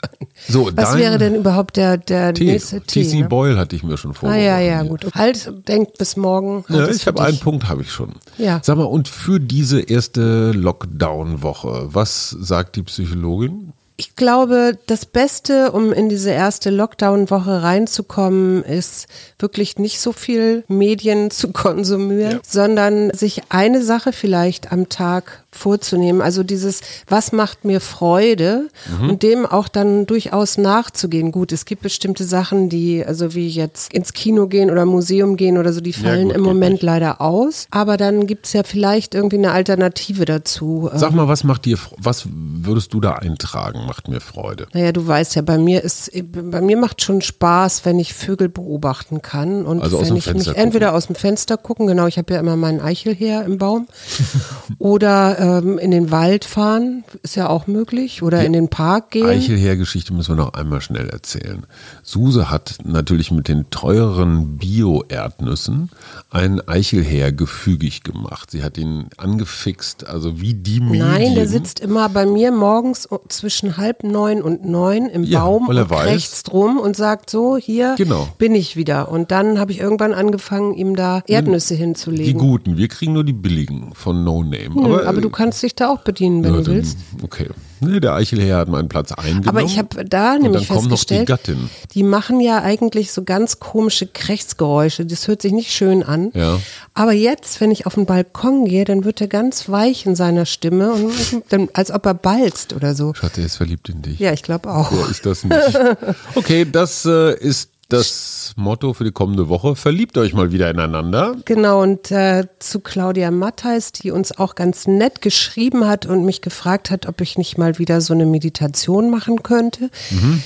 So, 0.48 0.70
Was 0.74 0.96
wäre 0.96 1.18
denn 1.18 1.34
überhaupt 1.34 1.76
der, 1.76 1.98
der 1.98 2.32
Tee. 2.34 2.44
nächste 2.46 2.80
Tee? 2.80 3.02
T.C. 3.04 3.20
ne? 3.20 3.28
Boyle 3.28 3.58
hatte 3.58 3.76
ich 3.76 3.82
mir 3.82 3.96
schon 3.98 4.12
Ah 4.12 4.14
vorgestellt. 4.14 4.46
ja, 4.46 4.58
ja, 4.60 4.82
gut. 4.82 5.06
Halt, 5.14 5.52
denkt 5.68 5.98
bis 5.98 6.16
morgen. 6.16 6.64
Ja, 6.68 6.76
Halt 6.76 6.90
es 6.90 6.96
ich 6.96 7.06
habe 7.06 7.22
einen. 7.22 7.38
Punkt, 7.38 7.68
habe 7.68 7.82
ich 7.82 7.92
schon. 7.92 8.14
Ja. 8.38 8.60
Sag 8.62 8.76
mal, 8.78 8.84
und 8.84 9.08
für 9.08 9.38
diese 9.38 9.80
erste 9.80 10.52
Lockdown-Woche, 10.52 11.88
was 11.92 12.30
sagt 12.30 12.76
die 12.76 12.82
Psychologin? 12.82 13.72
Ich 13.96 14.16
glaube, 14.16 14.78
das 14.86 15.04
Beste, 15.06 15.72
um 15.72 15.92
in 15.92 16.08
diese 16.08 16.30
erste 16.30 16.70
Lockdown-Woche 16.70 17.62
reinzukommen, 17.62 18.64
ist 18.64 19.06
wirklich 19.38 19.78
nicht 19.78 20.00
so 20.00 20.12
viel 20.12 20.64
Medien 20.66 21.30
zu 21.30 21.52
konsumieren, 21.52 22.32
Ja. 22.32 22.40
sondern 22.46 23.12
sich 23.12 23.42
eine 23.50 23.82
Sache 23.82 24.12
vielleicht 24.12 24.72
am 24.72 24.88
Tag 24.88 25.41
vorzunehmen. 25.54 26.22
Also 26.22 26.42
dieses, 26.42 26.80
was 27.08 27.32
macht 27.32 27.64
mir 27.64 27.80
Freude 27.80 28.68
Mhm. 29.00 29.10
und 29.10 29.22
dem 29.22 29.44
auch 29.46 29.68
dann 29.68 30.06
durchaus 30.06 30.56
nachzugehen. 30.58 31.30
Gut, 31.30 31.52
es 31.52 31.64
gibt 31.66 31.82
bestimmte 31.82 32.24
Sachen, 32.24 32.68
die, 32.70 33.04
also 33.04 33.34
wie 33.34 33.48
jetzt 33.48 33.92
ins 33.92 34.12
Kino 34.14 34.46
gehen 34.46 34.70
oder 34.70 34.86
Museum 34.86 35.36
gehen 35.36 35.58
oder 35.58 35.72
so, 35.72 35.80
die 35.80 35.92
fallen 35.92 36.28
gut, 36.28 36.36
im 36.36 36.42
Moment 36.42 36.72
nicht. 36.74 36.82
leider 36.82 37.20
aus. 37.20 37.66
Aber 37.70 37.96
dann 37.96 38.26
gibt's 38.26 38.52
ja 38.54 38.62
vielleicht 38.64 39.14
irgendwie 39.14 39.36
eine 39.36 39.52
Alternative 39.52 40.24
dazu. 40.24 40.90
Sag 40.94 41.12
mal, 41.12 41.28
was 41.28 41.44
macht 41.44 41.66
dir, 41.66 41.76
was 41.98 42.24
würdest 42.32 42.94
du 42.94 43.00
da 43.00 43.12
eintragen? 43.14 43.84
Macht 43.86 44.08
mir 44.08 44.20
Freude. 44.20 44.66
Naja, 44.72 44.92
du 44.92 45.06
weißt 45.06 45.34
ja, 45.36 45.42
bei 45.42 45.58
mir 45.58 45.84
ist, 45.84 46.10
bei 46.32 46.60
mir 46.60 46.76
macht 46.78 47.02
schon 47.02 47.20
Spaß, 47.20 47.84
wenn 47.84 47.98
ich 47.98 48.14
Vögel 48.14 48.48
beobachten 48.48 49.20
kann 49.22 49.66
und 49.66 49.82
Also 49.82 50.00
wenn 50.00 50.16
ich 50.16 50.24
Fenster 50.24 50.32
mich 50.34 50.46
gucken. 50.46 50.62
entweder 50.62 50.94
aus 50.94 51.06
dem 51.08 51.14
Fenster 51.16 51.56
gucken, 51.58 51.86
genau, 51.86 52.06
ich 52.06 52.16
habe 52.18 52.32
ja 52.32 52.40
immer 52.40 52.56
meinen 52.56 52.80
Eichelheer 52.80 53.44
im 53.44 53.58
Baum, 53.58 53.86
oder 54.78 55.38
ähm, 55.42 55.78
in 55.78 55.90
den 55.90 56.10
Wald 56.12 56.44
fahren, 56.44 57.02
ist 57.24 57.34
ja 57.34 57.48
auch 57.48 57.66
möglich, 57.66 58.22
oder 58.22 58.44
in 58.44 58.52
den 58.52 58.68
Park 58.68 59.10
gehen. 59.10 59.26
Eichelherr-Geschichte 59.26 60.14
müssen 60.14 60.36
wir 60.36 60.44
noch 60.44 60.54
einmal 60.54 60.80
schnell 60.80 61.08
erzählen. 61.08 61.64
Suse 62.04 62.48
hat 62.48 62.76
natürlich 62.84 63.32
mit 63.32 63.48
den 63.48 63.68
teureren 63.70 64.56
Bio-Erdnüssen 64.58 65.90
einen 66.30 66.66
Eichelherr 66.68 67.32
gefügig 67.32 68.02
gemacht. 68.04 68.50
Sie 68.52 68.62
hat 68.62 68.78
ihn 68.78 69.06
angefixt, 69.16 70.06
also 70.06 70.40
wie 70.40 70.54
die 70.54 70.80
Medien. 70.80 71.06
Nein, 71.08 71.34
der 71.34 71.48
sitzt 71.48 71.80
immer 71.80 72.08
bei 72.08 72.24
mir 72.24 72.52
morgens 72.52 73.08
zwischen 73.28 73.76
halb 73.76 74.04
neun 74.04 74.42
und 74.42 74.64
neun 74.64 75.06
im 75.08 75.24
Ja, 75.24 75.40
Baum 75.40 75.68
und 75.68 75.90
weiß. 75.90 76.06
krächzt 76.06 76.52
rum 76.52 76.78
und 76.78 76.94
sagt 76.96 77.30
so, 77.30 77.56
hier 77.56 77.94
Genau. 77.98 78.28
bin 78.38 78.54
ich 78.54 78.76
wieder. 78.76 79.10
Und 79.10 79.30
dann 79.32 79.58
habe 79.58 79.72
ich 79.72 79.80
irgendwann 79.80 80.14
angefangen, 80.14 80.74
ihm 80.74 80.94
da 80.94 81.22
Erdnüsse 81.26 81.74
Die 81.74 81.80
hinzulegen. 81.80 82.38
guten, 82.40 82.76
wir 82.76 82.88
kriegen 82.88 83.12
nur 83.14 83.24
die 83.24 83.32
billigen 83.32 83.92
von 83.94 84.22
No 84.24 84.42
Name. 84.42 84.70
Nö, 84.74 85.04
aber, 85.04 85.20
du 85.20 85.30
kannst 85.32 85.62
dich 85.62 85.74
da 85.74 85.88
auch 85.88 86.00
bedienen, 86.00 86.44
wenn 86.44 86.52
ja, 86.52 86.58
du 86.58 86.64
dann- 86.64 86.74
willst. 86.76 86.98
Okay. 87.22 87.48
Nee, 87.84 87.98
der 87.98 88.14
Eichelherr 88.14 88.58
hat 88.58 88.68
meinen 88.68 88.88
Platz 88.88 89.10
eingenommen. 89.10 89.48
Aber 89.48 89.62
ich 89.62 89.76
habe 89.76 90.04
da 90.04 90.38
nämlich 90.38 90.68
die 90.68 90.72
festgestellt, 90.72 91.26
Gattin. 91.26 91.68
die 91.94 92.04
machen 92.04 92.38
ja 92.40 92.62
eigentlich 92.62 93.10
so 93.10 93.24
ganz 93.24 93.58
komische 93.58 94.06
Krechtsgeräusche. 94.06 95.04
Das 95.04 95.26
hört 95.26 95.42
sich 95.42 95.50
nicht 95.50 95.72
schön 95.72 96.04
an. 96.04 96.30
Ja. 96.32 96.60
Aber 96.94 97.10
jetzt, 97.12 97.60
wenn 97.60 97.72
ich 97.72 97.84
auf 97.86 97.94
den 97.94 98.06
Balkon 98.06 98.66
gehe, 98.66 98.84
dann 98.84 99.04
wird 99.04 99.20
er 99.20 99.26
ganz 99.26 99.68
weich 99.68 100.06
in 100.06 100.14
seiner 100.14 100.46
Stimme 100.46 100.92
und 100.92 101.12
dann, 101.48 101.70
als 101.72 101.90
ob 101.90 102.06
er 102.06 102.14
balzt 102.14 102.72
oder 102.72 102.94
so. 102.94 103.14
Schatz, 103.14 103.36
er 103.36 103.46
ist 103.46 103.56
verliebt 103.56 103.88
in 103.88 104.00
dich. 104.02 104.20
Ja, 104.20 104.32
ich 104.32 104.44
glaube 104.44 104.70
auch. 104.70 104.92
Wer 104.92 105.08
ist 105.10 105.26
das 105.26 105.42
nicht? 105.42 105.58
Okay, 106.36 106.64
das 106.70 107.04
äh, 107.04 107.36
ist 107.36 107.70
das 107.92 108.54
Motto 108.56 108.94
für 108.94 109.04
die 109.04 109.12
kommende 109.12 109.48
Woche. 109.48 109.76
Verliebt 109.76 110.16
euch 110.18 110.34
mal 110.34 110.52
wieder 110.52 110.70
ineinander. 110.70 111.36
Genau, 111.44 111.82
und 111.82 112.10
äh, 112.10 112.46
zu 112.58 112.80
Claudia 112.80 113.30
Mattheis, 113.30 113.92
die 113.92 114.10
uns 114.10 114.38
auch 114.38 114.54
ganz 114.54 114.86
nett 114.86 115.22
geschrieben 115.22 115.86
hat 115.86 116.06
und 116.06 116.24
mich 116.24 116.40
gefragt 116.40 116.90
hat, 116.90 117.06
ob 117.06 117.20
ich 117.20 117.38
nicht 117.38 117.58
mal 117.58 117.78
wieder 117.78 118.00
so 118.00 118.14
eine 118.14 118.26
Meditation 118.26 119.10
machen 119.10 119.42
könnte. 119.42 119.90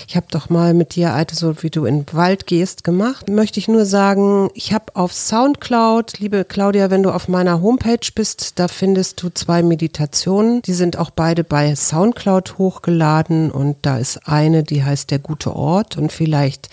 Ich 0.08 0.16
habe 0.16 0.26
doch 0.30 0.50
mal 0.50 0.74
mit 0.74 0.94
dir, 0.94 1.12
Alte, 1.12 1.34
so 1.34 1.62
wie 1.62 1.70
du 1.70 1.84
in 1.84 2.04
den 2.04 2.16
Wald 2.16 2.46
gehst, 2.46 2.84
gemacht. 2.84 3.28
Möchte 3.28 3.60
ich 3.60 3.68
nur 3.68 3.86
sagen, 3.86 4.50
ich 4.54 4.72
habe 4.72 4.94
auf 4.94 5.12
Soundcloud, 5.12 6.18
liebe 6.18 6.44
Claudia, 6.44 6.90
wenn 6.90 7.02
du 7.02 7.10
auf 7.10 7.28
meiner 7.28 7.60
Homepage 7.62 7.98
bist, 8.14 8.58
da 8.58 8.68
findest 8.68 9.22
du 9.22 9.30
zwei 9.30 9.62
Meditationen. 9.62 10.62
Die 10.62 10.74
sind 10.74 10.98
auch 10.98 11.10
beide 11.10 11.44
bei 11.44 11.74
Soundcloud 11.74 12.58
hochgeladen 12.58 13.50
und 13.50 13.76
da 13.82 13.98
ist 13.98 14.28
eine, 14.28 14.62
die 14.62 14.84
heißt 14.84 15.10
Der 15.10 15.18
gute 15.18 15.54
Ort 15.54 15.96
und 15.96 16.12
vielleicht 16.12 16.68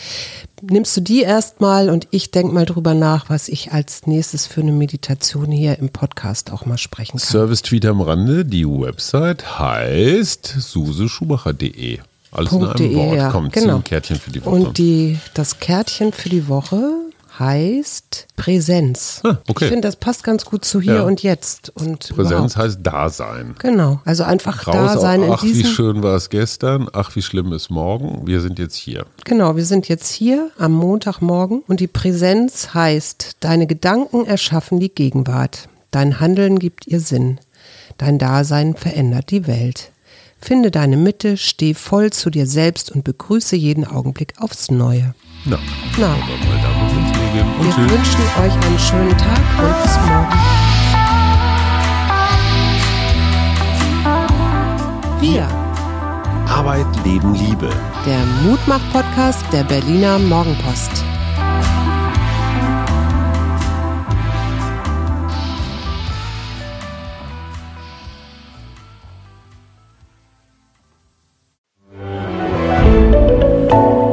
nimmst 0.70 0.96
du 0.98 1.02
die 1.02 1.22
erstmal 1.22 1.90
und 1.90 2.08
ich 2.12 2.32
denke 2.32 2.54
mal 2.54 2.66
drüber 2.66 2.94
nach, 2.94 3.30
was 3.30 3.50
ich 3.50 3.72
als 3.72 4.08
nächstes 4.08 4.48
für 4.48 4.62
eine 4.62 4.72
Meditation 4.72 5.52
hier 5.52 5.80
im 5.80 5.90
Podcast 5.90 6.52
auch 6.52 6.66
mal 6.66 6.78
sprechen 6.78 7.18
kann. 7.18 7.28
Service-Tweet 7.28 7.86
am 7.86 8.02
Rande. 8.02 8.46
Die 8.46 8.68
Website 8.68 9.60
heißt 9.60 10.56
suseschumacher.de. 10.60 12.00
Alles 12.32 12.52
in 12.52 12.64
einem 12.64 12.76
.de, 12.76 12.96
Wort. 12.96 13.16
ja, 13.16 13.30
Komm, 13.32 13.52
zieh 13.54 13.60
genau. 13.60 13.76
ein 13.76 13.84
Kärtchen 13.84 14.16
für 14.16 14.32
die 14.32 14.44
Woche. 14.44 14.56
Und 14.56 14.78
die, 14.78 15.20
das 15.34 15.60
Kärtchen 15.60 16.12
für 16.14 16.30
die 16.30 16.48
Woche 16.48 16.82
heißt 17.40 18.28
Präsenz. 18.36 19.22
Ah, 19.24 19.38
okay. 19.48 19.66
Ich 19.66 19.70
finde, 19.72 19.88
das 19.88 19.96
passt 19.96 20.24
ganz 20.24 20.46
gut 20.46 20.66
zu 20.66 20.82
hier 20.82 20.96
Ja. 20.96 21.02
und 21.04 21.24
jetzt. 21.24 21.72
Und 21.76 22.10
Präsenz 22.10 22.32
überhaupt. 22.32 22.58
heißt 22.58 22.80
Dasein. 22.84 23.56
Genau, 23.60 24.02
also 24.06 24.24
einfach 24.24 24.68
Raus 24.68 24.74
da 24.76 24.98
sein 25.00 25.24
auch, 25.24 25.40
ach, 25.40 25.44
wie 25.44 25.66
schön 25.66 26.04
war 26.04 26.16
es 26.16 26.30
gestern, 26.30 26.88
ach, 26.94 27.16
wie 27.16 27.22
schlimm 27.22 27.54
ist 27.54 27.70
morgen. 27.70 28.26
Wir 28.28 28.42
sind 28.42 28.60
jetzt 28.60 28.76
hier. 28.76 29.06
Genau, 29.26 29.56
wir 29.56 29.66
sind 29.66 29.88
jetzt 29.88 30.12
hier 30.12 30.52
am 30.58 30.74
Montagmorgen 30.74 31.64
und 31.68 31.80
die 31.80 31.88
Präsenz 31.88 32.74
heißt, 32.74 33.38
deine 33.40 33.68
Gedanken 33.68 34.26
erschaffen 34.26 34.80
die 34.80 34.90
Gegenwart. 34.94 35.68
Dein 35.92 36.20
Handeln 36.20 36.60
gibt 36.60 36.88
ihr 36.88 37.00
Sinn. 37.00 37.40
Dein 37.98 38.18
Dasein 38.18 38.76
verändert 38.76 39.30
die 39.32 39.48
Welt. 39.48 39.92
Finde 40.42 40.72
deine 40.72 40.98
Mitte, 40.98 41.38
steh 41.38 41.74
voll 41.74 42.12
zu 42.12 42.30
dir 42.30 42.48
selbst 42.48 42.92
und 42.92 43.04
begrüße 43.04 43.56
jeden 43.56 43.86
Augenblick 43.88 44.34
aufs 44.40 44.70
Neue. 44.72 45.14
Na, 45.46 45.60
Na, 45.98 46.08
mal 46.10 46.18
damit 46.64 46.93
und 47.60 47.66
Wir 47.66 47.74
tschüss. 47.76 47.92
wünschen 47.92 48.22
euch 48.44 48.54
einen 48.54 48.80
schönen 48.80 49.18
Tag 49.18 49.42
und 49.60 49.84
bis 49.84 49.98
morgen. 50.08 50.40
Wir. 55.22 55.48
Arbeit, 56.50 56.86
Leben, 57.06 57.34
Liebe. 57.34 57.70
Der 58.06 58.20
Mutmach-Podcast 58.44 59.44
der 59.52 59.64
Berliner 59.64 60.20
Morgenpost. 60.20 61.04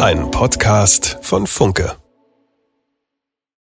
Ein 0.00 0.30
Podcast 0.30 1.18
von 1.22 1.46
Funke. 1.46 1.99